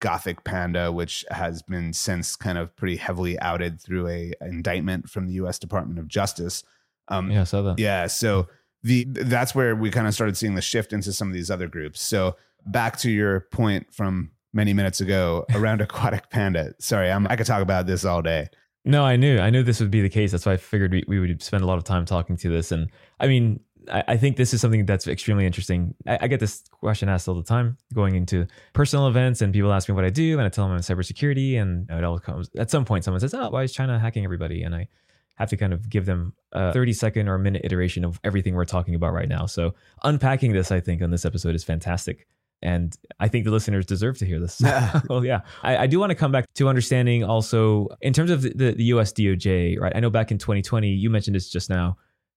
[0.00, 5.28] Gothic Panda, which has been since kind of pretty heavily outed through a indictment from
[5.28, 5.58] the U.S.
[5.58, 6.62] Department of Justice.
[7.08, 7.78] Um, yeah, I saw that.
[7.78, 8.48] yeah, so
[8.82, 11.68] the that's where we kind of started seeing the shift into some of these other
[11.68, 12.02] groups.
[12.02, 16.74] So back to your point from many minutes ago around Aquatic Panda.
[16.80, 18.50] Sorry, I'm, I could talk about this all day.
[18.84, 19.38] No, I knew.
[19.38, 20.32] I knew this would be the case.
[20.32, 22.72] That's why I figured we, we would spend a lot of time talking to this.
[22.72, 22.90] And
[23.20, 25.94] I mean, I, I think this is something that's extremely interesting.
[26.06, 29.72] I, I, get this question asked all the time going into personal events, and people
[29.72, 31.60] ask me what I do, and I tell them I'm cybersecurity.
[31.60, 34.62] And it all comes at some point, someone says, Oh, why is China hacking everybody?
[34.62, 34.88] And I
[35.36, 38.54] have to kind of give them a 30 second or a minute iteration of everything
[38.54, 39.46] we're talking about right now.
[39.46, 42.26] So unpacking this, I think, on this episode is fantastic.
[42.62, 44.60] And I think the listeners deserve to hear this.
[45.08, 45.40] well, yeah.
[45.62, 48.72] I, I, do want to come back to understanding also in terms of the, the,
[48.72, 49.92] the US DOJ, right?
[49.94, 51.96] I know back in 2020, you mentioned this just now,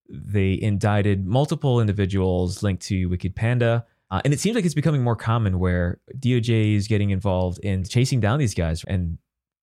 [0.09, 3.85] they indicted multiple individuals linked to Wicked Panda.
[4.11, 7.83] Uh, and it seems like it's becoming more common where DOJ is getting involved in
[7.83, 9.17] chasing down these guys and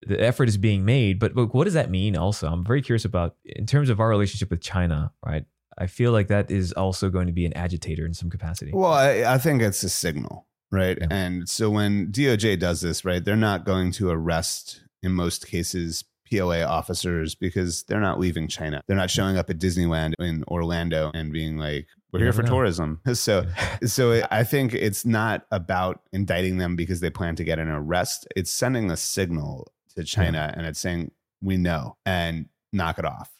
[0.06, 1.18] the effort is being made.
[1.18, 2.48] But, but what does that mean also?
[2.48, 5.44] I'm very curious about in terms of our relationship with China, right?
[5.78, 8.72] I feel like that is also going to be an agitator in some capacity.
[8.74, 10.98] Well, I, I think it's a signal, right?
[11.00, 11.06] Yeah.
[11.10, 16.04] And so when DOJ does this, right, they're not going to arrest in most cases
[16.32, 18.82] PLA officers because they're not leaving China.
[18.86, 22.50] They're not showing up at Disneyland in Orlando and being like, we're here for know.
[22.50, 23.00] tourism.
[23.14, 23.46] So,
[23.84, 28.26] so I think it's not about indicting them because they plan to get an arrest.
[28.34, 31.10] It's sending a signal to China and it's saying,
[31.42, 33.30] we know and knock it off.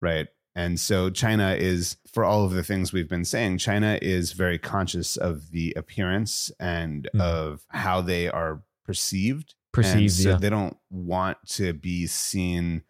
[0.00, 0.28] Right.
[0.60, 4.58] And so China is, for all of the things we've been saying, China is very
[4.58, 7.20] conscious of the appearance and Mm.
[7.20, 9.54] of how they are perceived.
[9.54, 10.36] And Perceived, so yeah.
[10.36, 12.82] they don't want to be seen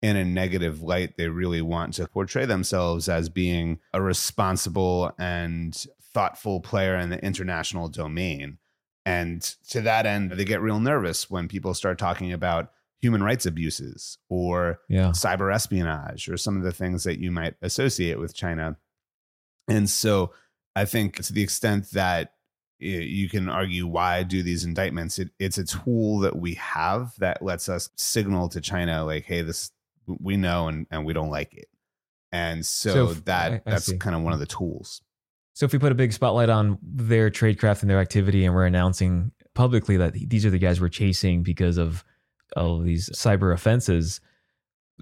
[0.00, 1.16] in a negative light.
[1.18, 5.74] They really want to portray themselves as being a responsible and
[6.14, 8.58] thoughtful player in the international domain.
[9.04, 13.46] And to that end, they get real nervous when people start talking about human rights
[13.46, 15.10] abuses or Yeah.
[15.10, 18.76] cyber espionage or some of the things that you might associate with China.
[19.68, 20.32] And so
[20.74, 22.32] I think to the extent that
[22.80, 27.42] you can argue why do these indictments, it, it's a tool that we have that
[27.42, 29.70] lets us signal to China, like, hey, this
[30.06, 31.68] we know and, and we don't like it.
[32.32, 33.96] And so, So that I- I that's see.
[33.98, 34.42] kind of one of mm.
[34.42, 35.02] the tools.
[35.54, 38.66] So if we put a big spotlight on their tradecraft and their activity, and we're
[38.66, 42.04] announcing publicly that these are the guys we're chasing because of
[42.58, 44.20] all of these cyber offenses,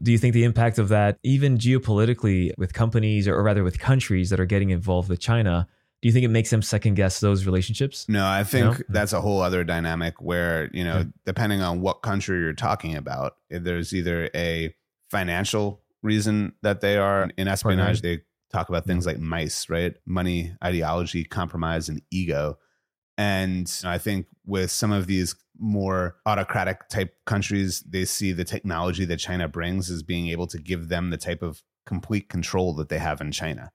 [0.03, 4.31] do you think the impact of that, even geopolitically, with companies or rather with countries
[4.31, 5.67] that are getting involved with China,
[6.03, 8.07] do you think it makes them second guess those relationships?
[8.09, 8.85] No, I think No?
[8.91, 11.09] that's a whole other dynamic where, you know, Okay.
[11.25, 14.75] depending on what country you're talking about, eh, there's either a
[15.11, 18.21] financial reason that they are in espionage, they
[18.53, 19.21] talk about things mm-hmm.
[19.21, 19.97] like mice, right?
[20.05, 22.59] Money, ideology, compromise, and ego.
[23.19, 29.05] And I think with some of these more autocratic type countries, they see the technology
[29.05, 32.89] that China brings as being able to give them the type of complete control that
[32.89, 33.71] they have in China,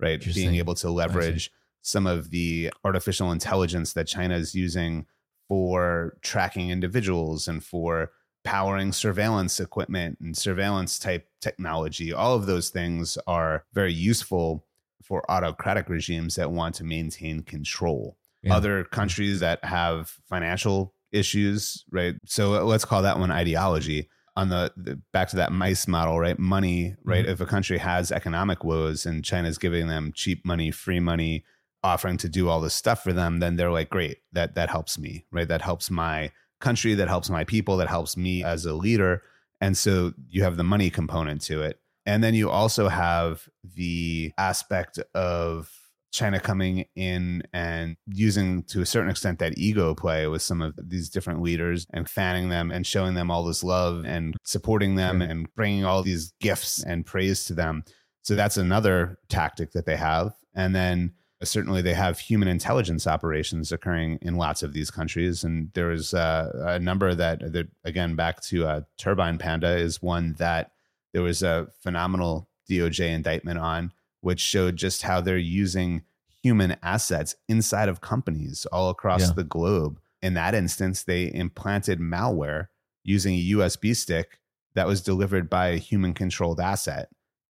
[0.00, 0.24] right?
[0.34, 1.50] Being able to leverage
[1.82, 5.06] some of the artificial intelligence that China is using
[5.48, 8.10] for tracking individuals and for
[8.44, 12.12] powering surveillance equipment and surveillance type technology.
[12.12, 14.64] All of those things are very useful
[15.02, 18.16] for autocratic regimes that want to maintain control.
[18.42, 18.56] Yeah.
[18.56, 22.14] Other countries that have financial issues, right?
[22.24, 24.08] So let's call that one ideology.
[24.38, 26.38] On the, the back to that mice model, right?
[26.38, 27.24] Money, right?
[27.24, 27.30] Mhm.
[27.30, 31.42] If a country has economic woes and China's giving them cheap money, free money,
[31.82, 34.98] offering to do all this stuff for them, then they're like, great, that that helps
[34.98, 35.48] me, right?
[35.48, 39.22] That helps my country, that helps my people, that helps me as a leader.
[39.62, 41.80] And so you have the money component to it.
[42.04, 45.70] And then you also have the aspect of
[46.12, 50.74] China coming in and using to a certain extent that ego play with some of
[50.82, 55.20] these different leaders and fanning them and showing them all this love and supporting them
[55.20, 55.28] Sure.
[55.28, 57.84] and bringing all these gifts and praise to them.
[58.22, 60.32] So that's another tactic that they have.
[60.54, 65.44] And then certainly they have human intelligence operations occurring in lots of these countries.
[65.44, 70.00] And there is uh, a number that, that, again, back to uh, Turbine Panda, is
[70.00, 70.72] one that
[71.12, 73.92] there was a phenomenal DOJ indictment on,
[74.26, 76.02] which showed just how they're using
[76.42, 79.34] human assets inside of companies all across Yeah.
[79.36, 80.00] the globe.
[80.20, 82.66] In that instance, they implanted malware
[83.04, 84.40] using a USB stick
[84.74, 87.08] that was delivered by a human controlled asset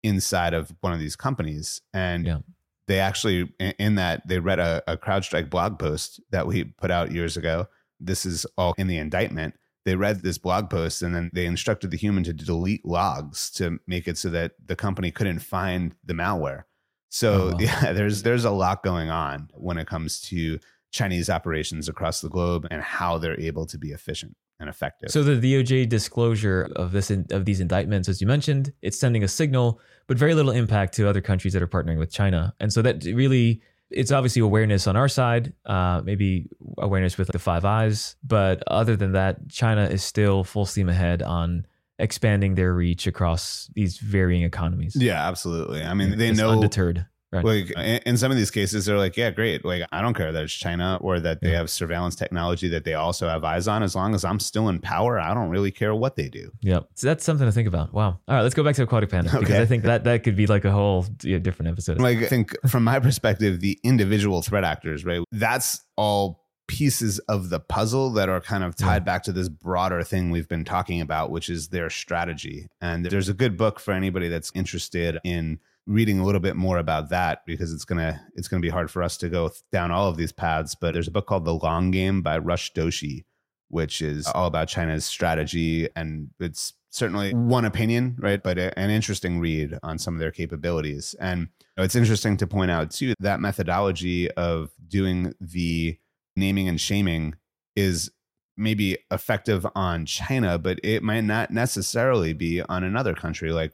[0.03, 1.81] inside of one of these companies.
[1.91, 2.39] And Yeah.
[2.85, 7.11] they actually, in- that, they read a, a CrowdStrike blog post that we put out
[7.11, 7.67] years ago.
[7.99, 9.55] This is all in the indictment.
[9.85, 13.79] They read this blog post and then they instructed the human to delete logs to
[13.87, 16.63] make it so that the company couldn't find the malware.
[17.09, 17.57] So Oh, wow.
[17.59, 20.59] yeah, there's there's a lot going on when it comes to
[20.91, 25.09] Chinese operations across the globe and how they're able to be efficient and effective.
[25.09, 29.27] So the DOJ disclosure of this of these indictments, as you mentioned, it's sending a
[29.27, 32.53] signal, but very little impact to other countries that are partnering with China.
[32.59, 36.47] And so that really, it's obviously awareness on our side, uh, maybe
[36.77, 41.21] awareness with the Five Eyes, but other than that, China is still full steam ahead
[41.21, 41.65] on
[41.97, 44.95] expanding their reach across these varying economies.
[44.95, 45.83] yeah, absolutely.
[45.83, 47.05] I mean, they Just know undeterred.
[47.31, 47.45] Right.
[47.45, 50.31] like in, in some of these cases they're like yeah great like i don't care
[50.31, 51.57] that it's china or that they Yeah.
[51.57, 54.79] have surveillance technology that they also have eyes on as long as i'm still in
[54.79, 57.93] power i don't really care what they do Yeah, so that's something to think about.
[57.93, 58.19] Wow.
[58.27, 60.47] All right, let's go back to aquatic panda because I think that that could be
[60.47, 61.99] like a whole yeah, different episode.
[62.01, 67.49] like i think from my perspective the individual threat actors right that's all pieces of
[67.49, 71.01] the puzzle that are kind of tied back to this broader thing we've been talking
[71.01, 75.59] about which is their strategy and there's a good book for anybody that's interested in
[75.87, 79.01] reading a little bit more about that because it's gonna it's gonna be hard for
[79.01, 81.89] us to go down all of these paths but there's a book called the long
[81.91, 83.25] game by rush doshi
[83.69, 88.89] which is all about china's strategy and it's certainly one opinion right but a- an
[88.89, 91.15] interesting read on some of their capabilities.
[91.19, 95.97] And it's interesting to point out too that methodology of doing the
[96.35, 97.35] naming and shaming
[97.75, 98.11] is
[98.57, 103.73] maybe effective on China, but it might not necessarily be on another country like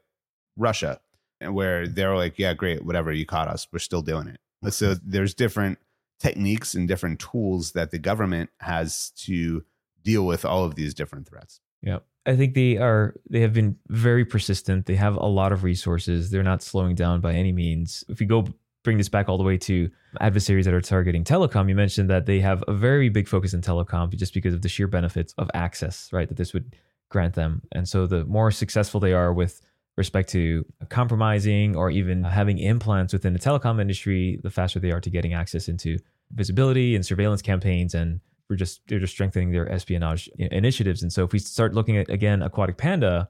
[0.58, 1.00] Russia,
[1.42, 4.40] where they're like, yeah, great, whatever, you caught us, we're still doing it.
[4.74, 5.10] So mm-hmm.
[5.10, 5.80] there's different
[6.20, 9.64] techniques and different tools that the government has to
[10.04, 11.60] deal with all of these different threats.
[11.82, 12.00] Yeah.
[12.26, 14.88] I think they are they have been very persistent.
[14.88, 16.32] They have a lot of resources.
[16.32, 18.04] They're not slowing down by any means.
[18.10, 18.48] If we go
[18.84, 22.26] bring this back all the way to adversaries that are targeting telecom, you mentioned that
[22.26, 25.52] they have a very big focus in telecom just because of the sheer benefits of
[25.54, 26.28] access, right?
[26.28, 26.76] That this would
[27.10, 27.62] grant them.
[27.72, 29.62] And so the more successful they are with
[29.98, 35.00] respect to compromising or even having implants within the telecom industry, the faster they are
[35.02, 35.98] to getting access into
[36.32, 41.02] visibility and surveillance campaigns and we're just they're just strengthening their espionage initiatives.
[41.02, 43.28] And so if we start looking at again Aquatic Panda,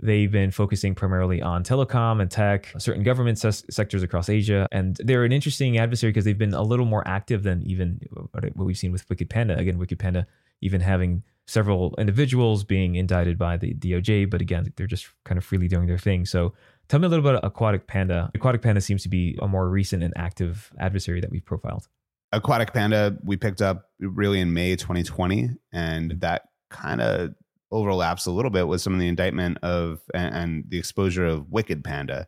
[0.00, 4.96] they've been focusing primarily on telecom and tech, certain government ses- sectors across Asia, and
[5.04, 8.00] they're an interesting adversary because they've been a little more active than even
[8.32, 9.56] what we've seen with Wicked Panda.
[9.56, 10.26] Again, Wicked Panda
[10.60, 15.44] even having several individuals being indicted by the DOJ, but again, they're just kind of
[15.44, 16.26] freely doing their thing.
[16.26, 16.54] So
[16.88, 18.30] tell me a little bit about Aquatic Panda.
[18.34, 21.88] Aquatic Panda seems to be a more recent and active adversary that we've profiled.
[22.32, 27.34] Aquatic Panda, we picked up really in May 2020, and that kind of
[27.70, 31.50] overlaps a little bit with some of the indictment of and, and the exposure of
[31.50, 32.26] Wicked Panda.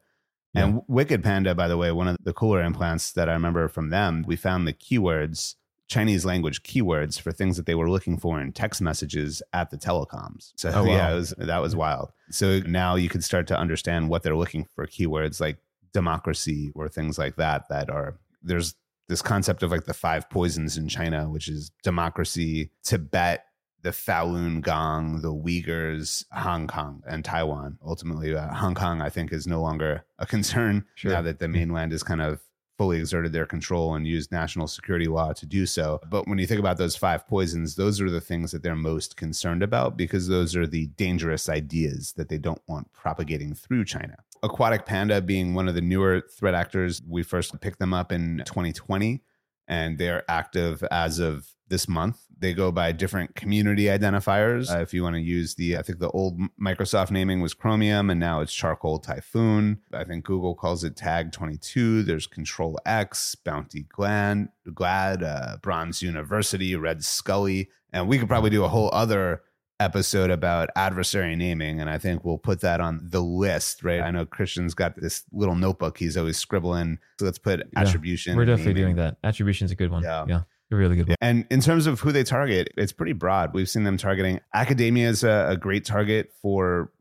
[0.55, 0.65] Yeah.
[0.65, 3.91] And Wicked Panda, by the way, one of the cooler implants that I remember from
[3.91, 5.57] them, we found the keywords,
[5.89, 9.79] Chinese language keywords for things that they were looking for in text messages at the
[9.79, 10.53] telecoms.
[10.57, 10.91] So oh, wow.
[10.91, 12.13] yeah, was, that was wild.
[12.31, 15.59] So now you can start to understand what they're looking for keywords like
[15.93, 18.75] democracy or things like that that are there's
[19.09, 23.47] this concept of like the five poisons in China, which is democracy, Tibet,
[23.83, 27.79] the Falun Gong, the Uyghurs, Hong Kong, and Taiwan.
[27.83, 31.13] Ultimately, uh, Hong Kong, I think, is no longer a concern sure.
[31.13, 32.41] now that the mainland is kind of
[32.79, 36.01] fully exerted their control and used national security law to do so.
[36.09, 39.17] But when you think about those five poisons, those are the things that they're most
[39.17, 44.17] concerned about because those are the dangerous ideas that they don't want propagating through China.
[44.45, 48.43] Aquatic Panda being one of the newer threat actors, we first picked them up in
[48.47, 49.23] 2020
[49.67, 52.19] and they're active as of this month.
[52.39, 54.71] They go by different community identifiers.
[54.71, 58.11] Uh, if you want to use the, I think the old Microsoft naming was Chromium
[58.11, 59.81] and now it's Charcoal Typhoon.
[59.93, 62.05] I think Google calls it Tag 22.
[62.05, 67.71] There's Control X, Bounty Glad, Glad, uh, Bronze University, Red Scully.
[67.93, 69.43] And we could probably do a whole other
[69.81, 74.11] episode about adversary naming and i think we'll put that on the list right i
[74.11, 78.45] know Cristian's got this little notebook he's always scribbling so let's put yeah, attribution we're
[78.45, 78.97] definitely naming.
[78.97, 81.17] doing that attribution's a good one yeah, yeah a really good one.
[81.21, 83.55] And in terms of who they target, it's pretty broad.
[83.55, 86.93] We've seen them targeting academia is a, a great target for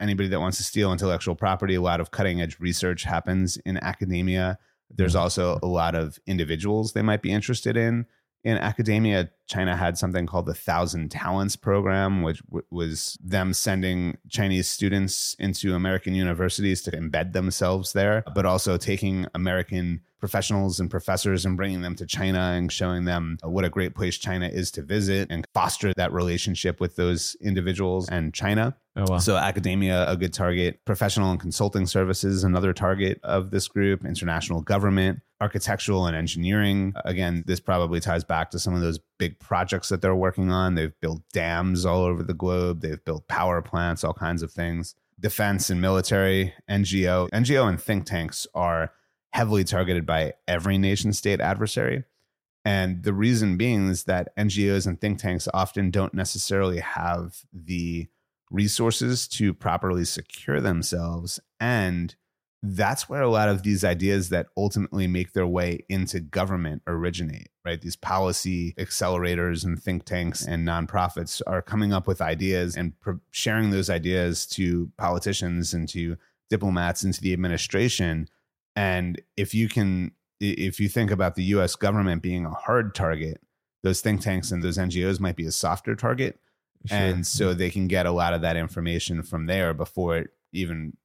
[0.00, 1.74] anybody that wants to steal intellectual property.
[1.74, 4.58] A lot of cutting edge research happens in academia.
[4.90, 5.22] There's mm-hmm.
[5.22, 8.06] also a lot of individuals they might be interested in
[8.46, 14.18] in academia, China had something called the Thousand Talents Program, which w- was them sending
[14.28, 20.90] Chinese students into American universities to embed themselves there, but also taking American professionals and
[20.90, 24.70] professors and bringing them to China and showing them what a great place China is
[24.70, 28.76] to visit and foster that relationship with those individuals and China.
[28.94, 29.18] Oh, wow.
[29.18, 34.62] So, academia, a good target, professional and consulting services, another target of this group, international
[34.62, 36.94] government, architectural and engineering.
[37.04, 40.74] Again, this probably ties back to some of those big projects that they're working on.
[40.74, 44.94] They've built dams all over the globe, they've built power plants, all kinds of things.
[45.18, 47.30] Defense and military, NGO.
[47.30, 48.92] NGO and think tanks are
[49.32, 52.04] heavily targeted by every nation state adversary.
[52.64, 58.08] And the reason being is that NGOs and think tanks often don't necessarily have the
[58.50, 61.38] resources to properly secure themselves.
[61.60, 62.14] And
[62.74, 67.48] that's where a lot of these ideas that ultimately make their way into government originate,
[67.64, 67.80] right?
[67.80, 72.92] These policy accelerators and think tanks and nonprofits are coming up with ideas and
[73.30, 76.16] sharing those ideas to politicians and to
[76.50, 78.28] diplomats and to the administration.
[78.74, 83.40] And if you can, if you think about the US government being a hard target,
[83.82, 86.38] those think tanks and those NGOs might be a softer target
[86.86, 86.98] Sure.
[86.98, 87.58] And so mm-hmm.
[87.58, 90.96] they can get a lot of that information from there before it even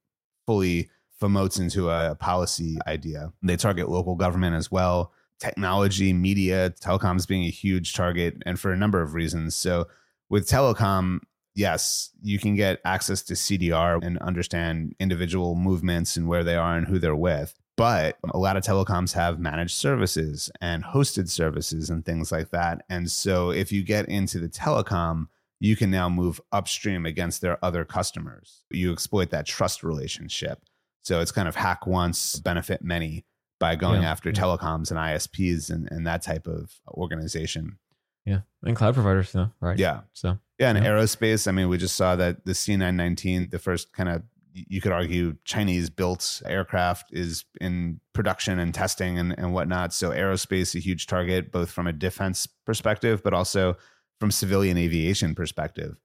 [0.46, 0.90] fully
[1.22, 3.32] promotes into a policy idea.
[3.44, 8.72] They target local government as well, technology, media, telecoms being a huge target, and for
[8.72, 9.54] a number of reasons.
[9.54, 9.86] So
[10.28, 11.20] with telecom,
[11.54, 16.76] yes, you can get access to CDR and understand individual movements and where they are
[16.76, 17.54] and who they're with.
[17.76, 22.84] But a lot of telecoms have managed services and hosted services and things like that.
[22.90, 25.28] And so if you get into the telecom,
[25.60, 28.64] you can now move upstream against their other customers.
[28.72, 30.58] You exploit that trust relationship.
[31.02, 33.24] So it's kind of hack once, benefit many
[33.58, 34.40] by going yeah, after yeah.
[34.40, 37.78] telecoms and ISPs and, and that type of organization.
[38.24, 39.78] Yeah, and cloud providers, no, right?
[39.78, 40.00] Yeah.
[40.12, 40.90] So Yeah, and Yeah.
[40.90, 41.48] aerospace.
[41.48, 44.22] I mean, we just saw that the C919, the first kind of
[44.54, 49.92] you could argue Chinese built aircraft is in production and testing and, and whatnot.
[49.94, 53.76] So aerospace a huge target, both from a defense perspective, but also
[54.20, 55.96] from civilian aviation perspective.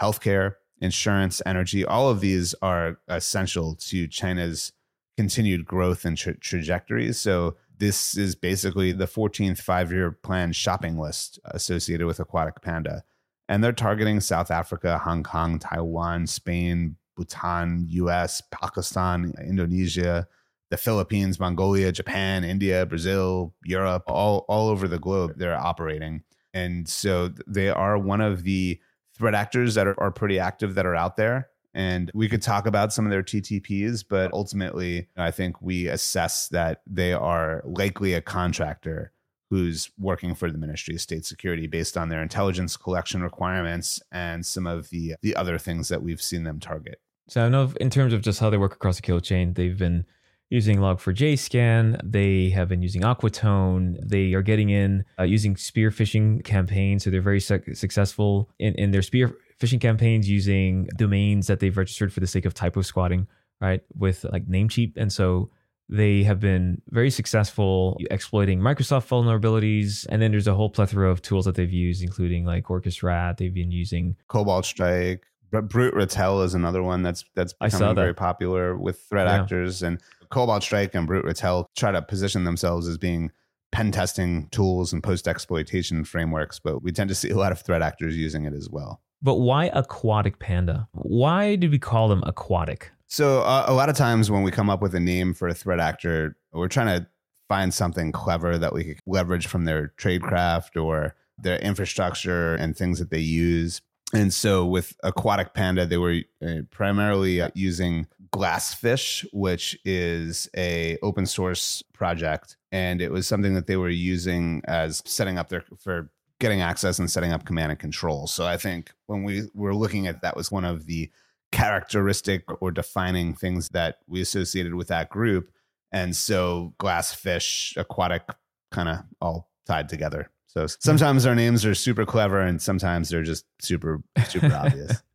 [0.00, 4.72] Healthcare, insurance, energy, all of these are essential to China's
[5.16, 7.18] continued growth and tra- trajectories.
[7.18, 13.04] So this is basically the 14th five-year plan shopping list associated with Aquatic Panda
[13.50, 20.28] and they're targeting South Africa, Hong Kong, Taiwan, Spain, Bhutan, US, Pakistan, Indonesia,
[20.70, 26.22] the Philippines, Mongolia, Japan, India, Brazil, Europe, all, all over the globe, they're operating.
[26.54, 28.78] And so they are one of the
[29.20, 31.50] threat actors that are, are pretty active that are out there.
[31.72, 36.48] And we could talk about some of their TTPs, but ultimately, I think we assess
[36.48, 39.12] that they are likely a contractor
[39.50, 44.44] who's working for the Ministry of State Security based on their intelligence collection requirements and
[44.44, 47.00] some of the the other things that we've seen them target.
[47.28, 49.78] So I know in terms of just how they work across the kill chain, they've
[49.78, 50.06] been
[50.50, 51.98] using Log4j scan.
[52.04, 53.96] They have been using Aquatone.
[54.06, 57.04] They are getting in uh, using spear phishing campaigns.
[57.04, 61.76] So they're very suc successful in, in their spear phishing campaigns using domains that they've
[61.76, 63.26] registered for the sake of typo squatting,
[63.60, 63.82] right?
[63.96, 64.96] With like Namecheap.
[64.96, 65.50] And so
[65.88, 70.06] they have been very successful exploiting Microsoft vulnerabilities.
[70.08, 73.36] And then there's a whole plethora of tools that they've used, including like Orcus Rat.
[73.38, 77.94] They've been using Cobalt Strike, Brute Ratel is another one that's that's becoming that.
[77.94, 79.34] very popular with threat Yeah.
[79.42, 80.00] actors and
[80.30, 83.30] Cobalt Strike and Brute Ratel try to position themselves as being
[83.72, 87.60] pen testing tools and post exploitation frameworks, but we tend to see a lot of
[87.60, 89.00] threat actors using it as well.
[89.22, 90.88] But why aquatic panda?
[90.92, 92.90] Why did we call them aquatic?
[93.06, 95.54] So uh, a lot of times when we come up with a name for a
[95.54, 97.06] threat actor, we're trying to
[97.48, 102.98] find something clever that we could leverage from their tradecraft or their infrastructure and things
[102.98, 103.82] that they use.
[104.12, 110.98] And so with Aquatic Panda, they were uh, primarily uh, using Glassfish, which is a
[111.02, 115.64] open source project, and it was something that they were using as setting up their
[115.78, 118.26] for getting access and setting up command and control.
[118.26, 121.10] So I think when we were looking at that was one of the
[121.52, 125.50] characteristic or defining things that we associated with that group.
[125.92, 128.22] And so glassfish, aquatic,
[128.70, 130.30] kind of all tied together.
[130.46, 130.66] So hmm.
[130.78, 135.02] sometimes our names are super clever and sometimes they're just super, super obvious.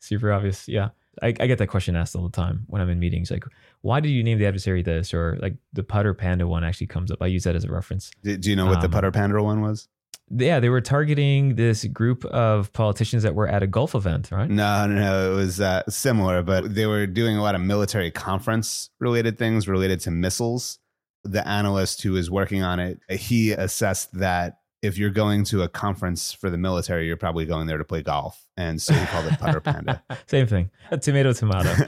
[0.00, 0.66] Super obvious.
[0.66, 0.88] Yeah.
[1.20, 3.30] I, I get that question asked all the time when I'm in meetings.
[3.30, 3.44] Like,
[3.82, 5.12] why did you name the adversary this?
[5.12, 7.20] Or like the putter panda one actually comes up.
[7.20, 8.10] I use that as a reference.
[8.22, 9.88] Do, do you know what the Um, putter panda one was?
[10.34, 14.48] Yeah, they were targeting this group of politicians that were at a golf event, right?
[14.48, 15.32] No, no, no.
[15.32, 19.68] It was uh, similar, but they were doing a lot of military conference related things
[19.68, 20.78] related to missiles.
[21.24, 25.68] The analyst who was working on it, he assessed that if you're going to a
[25.68, 28.44] conference for the military, you're probably going there to play golf.
[28.56, 30.02] And so he called it Putter Panda.
[30.26, 30.70] Same thing.
[31.00, 31.72] tomato, tomato.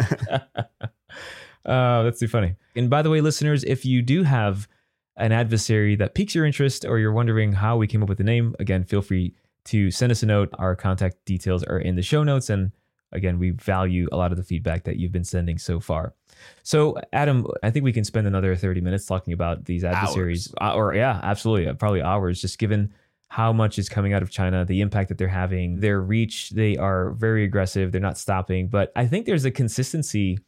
[1.66, 2.57] Oh, that's too funny.
[2.76, 4.68] And by the way, listeners, if you do have
[5.16, 8.24] an adversary that piques your interest or you're wondering how we came up with the
[8.24, 9.34] name, again, feel free
[9.66, 10.51] to send us a note.
[10.59, 12.51] Our contact details are in the show notes.
[12.51, 12.72] And
[13.12, 16.12] again, we value a lot of the feedback that you've been sending so far.
[16.62, 20.53] So, Adam, I think we can spend another 30 minutes talking about these adversaries.
[20.61, 21.72] Uh, or, yeah, absolutely.
[21.74, 22.92] Probably hours, just given
[23.28, 26.51] how much is coming out of China, the impact that they're having, their reach.
[26.51, 27.90] They are very aggressive.
[27.90, 28.68] They're not stopping.
[28.68, 30.38] But I think there's a consistency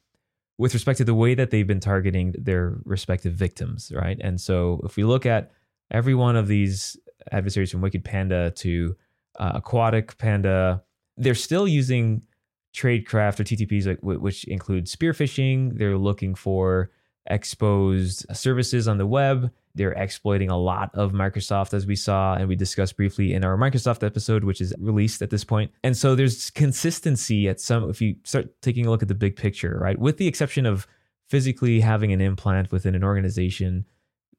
[0.58, 4.18] with respect to the way that they've been targeting their respective victims, right?
[4.20, 5.50] And so if we look at
[5.90, 6.96] every one of these
[7.32, 8.96] adversaries from Wicked Panda to
[9.38, 10.82] uh, Aquatic Panda,
[11.16, 12.22] they're still using
[12.76, 15.78] tradecraft or TTPs, like wh- which include spear phishing.
[15.78, 16.90] They're looking for
[17.28, 19.50] exposed services on the web.
[19.74, 23.56] They're exploiting a lot of Microsoft, as we saw and we discussed briefly in our
[23.56, 25.70] Microsoft episode, which is released at this point.
[25.82, 29.36] And so there's consistency at some, if you start taking a look at the big
[29.36, 29.98] picture, right?
[29.98, 30.86] With the exception of
[31.28, 33.84] physically having an implant within an organization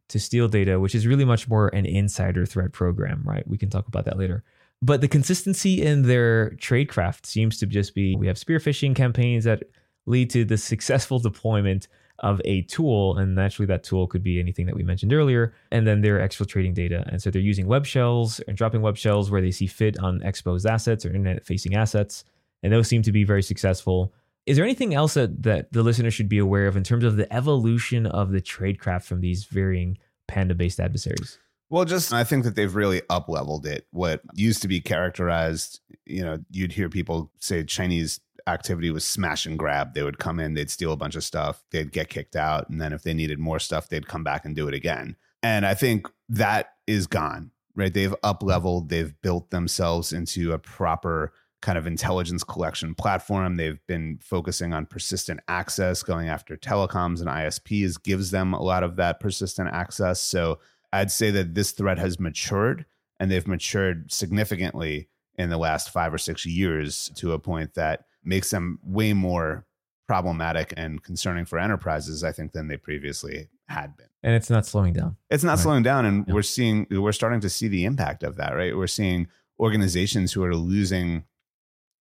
[0.10, 3.48] to steal data, which is really much more an insider threat program, right?
[3.48, 4.44] We can talk about that later.
[4.82, 9.44] But the consistency in their tradecraft seems to just be we have spear phishing campaigns
[9.46, 9.64] that
[10.06, 11.88] lead to the successful deployment
[12.20, 13.18] of a tool.
[13.18, 15.54] And naturally, that tool could be anything that we mentioned earlier.
[15.72, 17.06] And then they're exfiltrating data.
[17.12, 20.22] And so they're using web shells and dropping web shells where they see fit on
[20.24, 22.24] exposed assets or internet facing assets.
[22.64, 24.14] And those seem to be very successful.
[24.46, 27.18] Is there anything else that, that the listener should be aware of in terms of
[27.18, 29.98] the evolution of the tradecraft from these varying
[30.28, 31.38] panda based adversaries?
[31.70, 33.88] Well, just I think that they've really up leveled it.
[33.92, 39.46] What used to be characterized, you know, you'd hear people say Chinese activity was smash
[39.46, 39.94] and grab.
[39.94, 42.80] They would come in, they'd steal a bunch of stuff, they'd get kicked out, and
[42.80, 45.18] then if they needed more stuff, they'd come back and do it again.
[45.44, 47.52] And I think that is gone.
[47.78, 47.94] right?
[47.94, 53.56] They've up leveled, they've built themselves into a proper kind of intelligence collection platform.
[53.56, 58.84] They've been focusing on persistent access, going after telecoms and ISPs gives them a lot
[58.84, 60.20] of that persistent access.
[60.20, 60.60] So
[60.94, 62.86] I'd say that this threat has matured
[63.20, 68.06] and they've matured significantly in the last five or six years to a point that
[68.24, 69.66] makes them way more
[70.08, 74.08] problematic and concerning for enterprises, I think, than they previously had been.
[74.24, 75.18] And it's not slowing down.
[75.30, 75.60] It's not Right.
[75.60, 76.06] slowing down.
[76.06, 78.76] And we're seeing, we're starting to see the impact of that, right?
[78.76, 79.28] We're seeing
[79.60, 81.26] organizations who are losing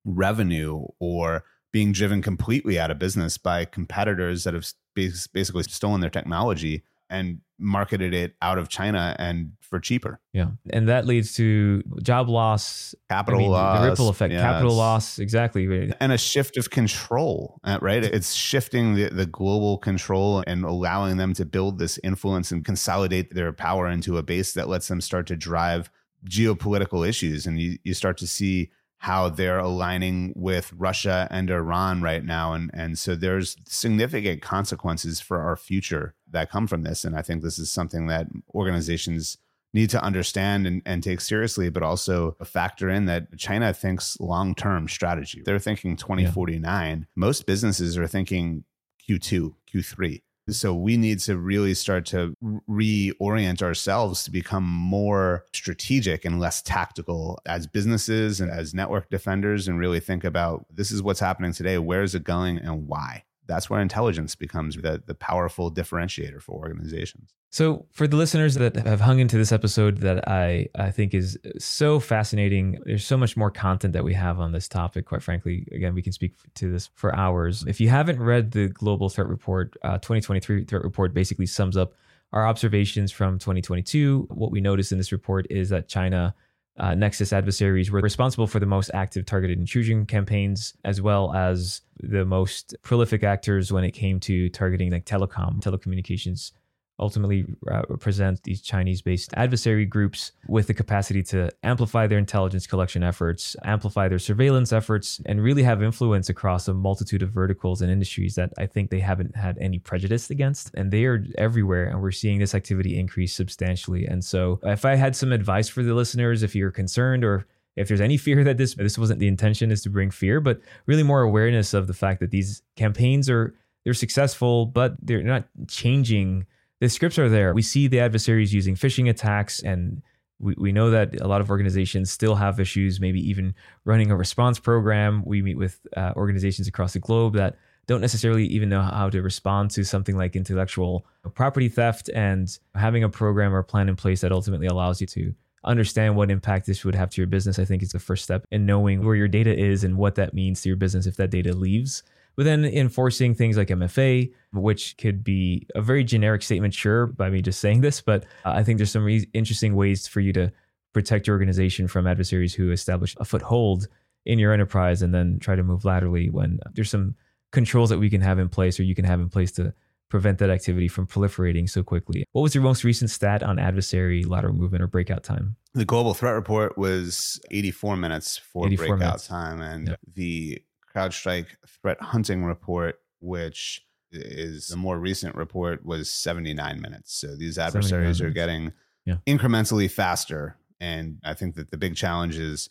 [0.04, 6.10] revenue or being driven completely out of business by competitors that have basically stolen their
[6.10, 10.20] technology and marketed it out of China and for cheaper.
[10.32, 10.50] Yeah.
[10.70, 14.74] And that leads to job loss, I Capital mean, loss, the ripple effect, yeah, capital
[14.74, 15.18] loss.
[15.18, 15.92] Exactly.
[16.00, 18.04] and a shift of control, uh, right?
[18.04, 23.34] It's shifting the, the global control and allowing them to build this influence and consolidate
[23.34, 25.90] their power into a base that lets them start to drive
[26.28, 27.46] geopolitical issues.
[27.46, 32.54] And you, you start to see how they're aligning with Russia and Iran right now.
[32.54, 37.04] And, and so there's significant consequences for our future that come from this.
[37.04, 39.38] And I think this is something that organizations
[39.74, 44.54] need to understand and, and take seriously, but also factor in that China thinks long
[44.54, 45.42] term strategy.
[45.44, 47.06] They're thinking 2049.
[47.14, 48.64] Most businesses are thinking
[49.08, 50.22] Q2, Q3.
[50.48, 52.34] So we need to really start to
[52.70, 59.66] reorient ourselves to become more strategic and less tactical as businesses and as network defenders
[59.66, 63.24] and really think about this is what's happening today, where is it going and why?
[63.46, 67.34] That's where intelligence becomes the, the powerful differentiator for organizations.
[67.50, 71.38] So, for the listeners that have hung into this episode that I, I think is
[71.58, 75.06] so fascinating, there's so much more content that we have on this topic.
[75.06, 77.64] Quite frankly, again, we can speak to this for hours.
[77.66, 81.94] If you haven't read the Global Threat Report, uh, 2023 Threat Report basically sums up
[82.32, 84.26] our observations from 2022.
[84.30, 86.34] What we noticed in this report is that China
[86.78, 91.80] uh, Nexus adversaries were responsible for the most active targeted intrusion campaigns, as well as
[92.00, 96.52] the most prolific actors when it came to targeting like telecom, telecommunications.
[96.98, 103.02] Ultimately, uh, represent these Chinese-based adversary groups with the capacity to amplify their intelligence collection
[103.02, 107.90] efforts, amplify their surveillance efforts, and really have influence across a multitude of verticals and
[107.90, 110.70] industries that I think they haven't had any prejudice against.
[110.74, 114.06] And they are everywhere, and we're seeing this activity increase substantially.
[114.06, 117.88] And so, if I had some advice for the listeners, if you're concerned or if
[117.88, 121.02] there's any fear that this this wasn't the intention is to bring fear, but really
[121.02, 126.46] more awareness of the fact that these campaigns are they're successful, but they're not changing.
[126.80, 127.54] The scripts are there.
[127.54, 130.02] We see the adversaries using phishing attacks, and
[130.38, 133.54] we, we know that a lot of organizations still have issues, maybe even
[133.84, 135.22] running a response program.
[135.24, 137.56] We meet with uh, organizations across the globe that
[137.86, 143.04] don't necessarily even know how to respond to something like intellectual property theft, and having
[143.04, 146.84] a program or plan in place that ultimately allows you to understand what impact this
[146.84, 149.28] would have to your business, I think is the first step in knowing where your
[149.28, 152.02] data is and what that means to your business if that data leaves.
[152.36, 157.30] But then enforcing things like MFA, which could be a very generic statement, sure, by
[157.30, 160.32] me just saying this, but uh, I think there's some re- interesting ways for you
[160.34, 160.52] to
[160.92, 163.88] protect your organization from adversaries who establish a foothold
[164.24, 167.14] in your enterprise and then try to move laterally when there's some
[167.52, 169.72] controls that we can have in place or you can have in place to
[170.08, 172.24] prevent that activity from proliferating so quickly.
[172.32, 175.56] What was your most recent stat on adversary lateral movement or breakout time?
[175.74, 179.26] The global threat report was 84 minutes for 84 breakout minutes.
[179.26, 179.98] time, and Yep.
[180.14, 180.62] the
[180.96, 181.46] CrowdStrike
[181.82, 183.82] threat hunting report, which
[184.12, 187.14] is the more recent report, was 79 minutes.
[187.14, 188.72] So these adversaries are getting
[189.04, 189.16] Yeah.
[189.26, 192.70] incrementally faster, and I think that the big challenge is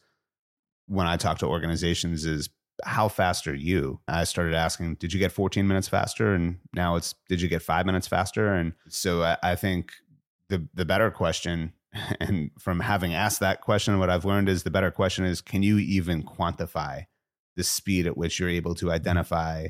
[0.88, 2.50] when I talk to organizations is
[2.84, 4.02] how fast are you?
[4.08, 6.34] I started asking, did you get 14 minutes faster?
[6.36, 8.54] And now it's, did you get five minutes faster?
[8.54, 9.94] And so I, I think
[10.50, 11.72] the the better question,
[12.20, 15.64] and from having asked that question, what I've learned is the better question is, can
[15.64, 17.06] you even quantify
[17.56, 18.96] the speed at which you're able to mm-hmm.
[18.96, 19.68] identify,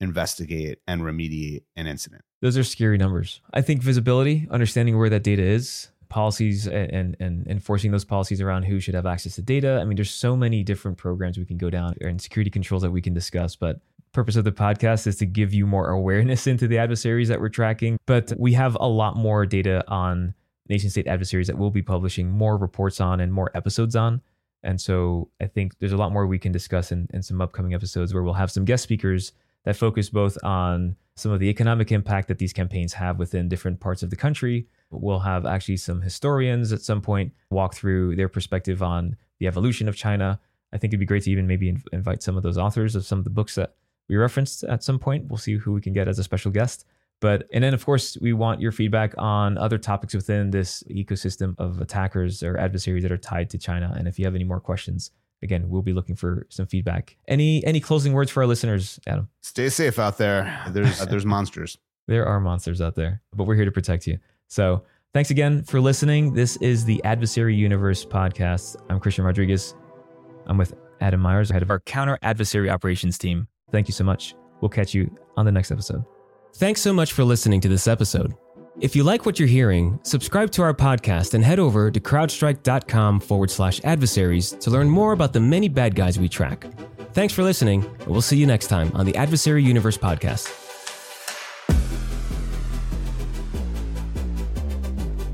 [0.00, 2.22] investigate, and remediate an incident?
[2.40, 3.40] Those are scary numbers.
[3.52, 8.40] I think visibility, understanding where that data is, policies and, and, and enforcing those policies
[8.40, 9.78] around who should have access to data.
[9.80, 12.90] I mean, there's so many different programs we can go down and security controls that
[12.90, 13.80] we can discuss, but
[14.12, 17.48] purpose of the podcast is to give you more awareness into the adversaries that we're
[17.48, 17.98] tracking.
[18.06, 20.34] But we have a lot more data on
[20.68, 24.20] nation state adversaries that we'll be publishing more reports on and more episodes on.
[24.62, 27.74] And so I think there's a lot more we can discuss in, in some upcoming
[27.74, 29.32] episodes where we'll have some guest speakers
[29.64, 33.80] that focus both on some of the economic impact that these campaigns have within different
[33.80, 34.66] parts of the country.
[34.90, 39.88] We'll have actually some historians at some point walk through their perspective on the evolution
[39.88, 40.40] of China.
[40.72, 43.04] I think it'd be great to even maybe inv- invite some of those authors of
[43.04, 43.74] some of the books that
[44.08, 45.26] we referenced at some point.
[45.28, 46.86] We'll see who we can get as a special guest.
[47.22, 51.54] But, and then of course, we want your feedback on other topics within this ecosystem
[51.56, 53.94] of attackers or adversaries that are tied to China.
[53.96, 57.16] And if you have any more questions, again, we'll be looking for some feedback.
[57.28, 59.28] Any any closing words for our listeners, Adam?
[59.40, 60.64] Stay safe out there.
[60.70, 61.78] There's there's monsters.
[62.08, 64.18] There are monsters out there, but we're here to protect you.
[64.48, 64.82] So
[65.14, 66.34] thanks again for listening.
[66.34, 68.74] This is the Adversary Universe podcast.
[68.90, 69.76] I'm Cristian Rodriguez.
[70.46, 73.46] I'm with Adam Myers, head of our counter adversary operations team.
[73.70, 74.34] Thank you so much.
[74.60, 76.04] We'll catch you on the next episode.
[76.54, 78.34] Thanks so much for listening to this episode.
[78.80, 83.20] If you like what you're hearing, subscribe to our podcast and head over to crowdstrike.com
[83.20, 86.66] forward slash adversaries to learn more about the many bad guys we track.
[87.12, 90.58] Thanks for listening, and we'll see you next time on the Adversary Universe podcast.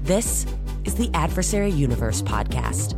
[0.04, 0.46] This
[0.84, 2.96] is the Adversary Universe podcast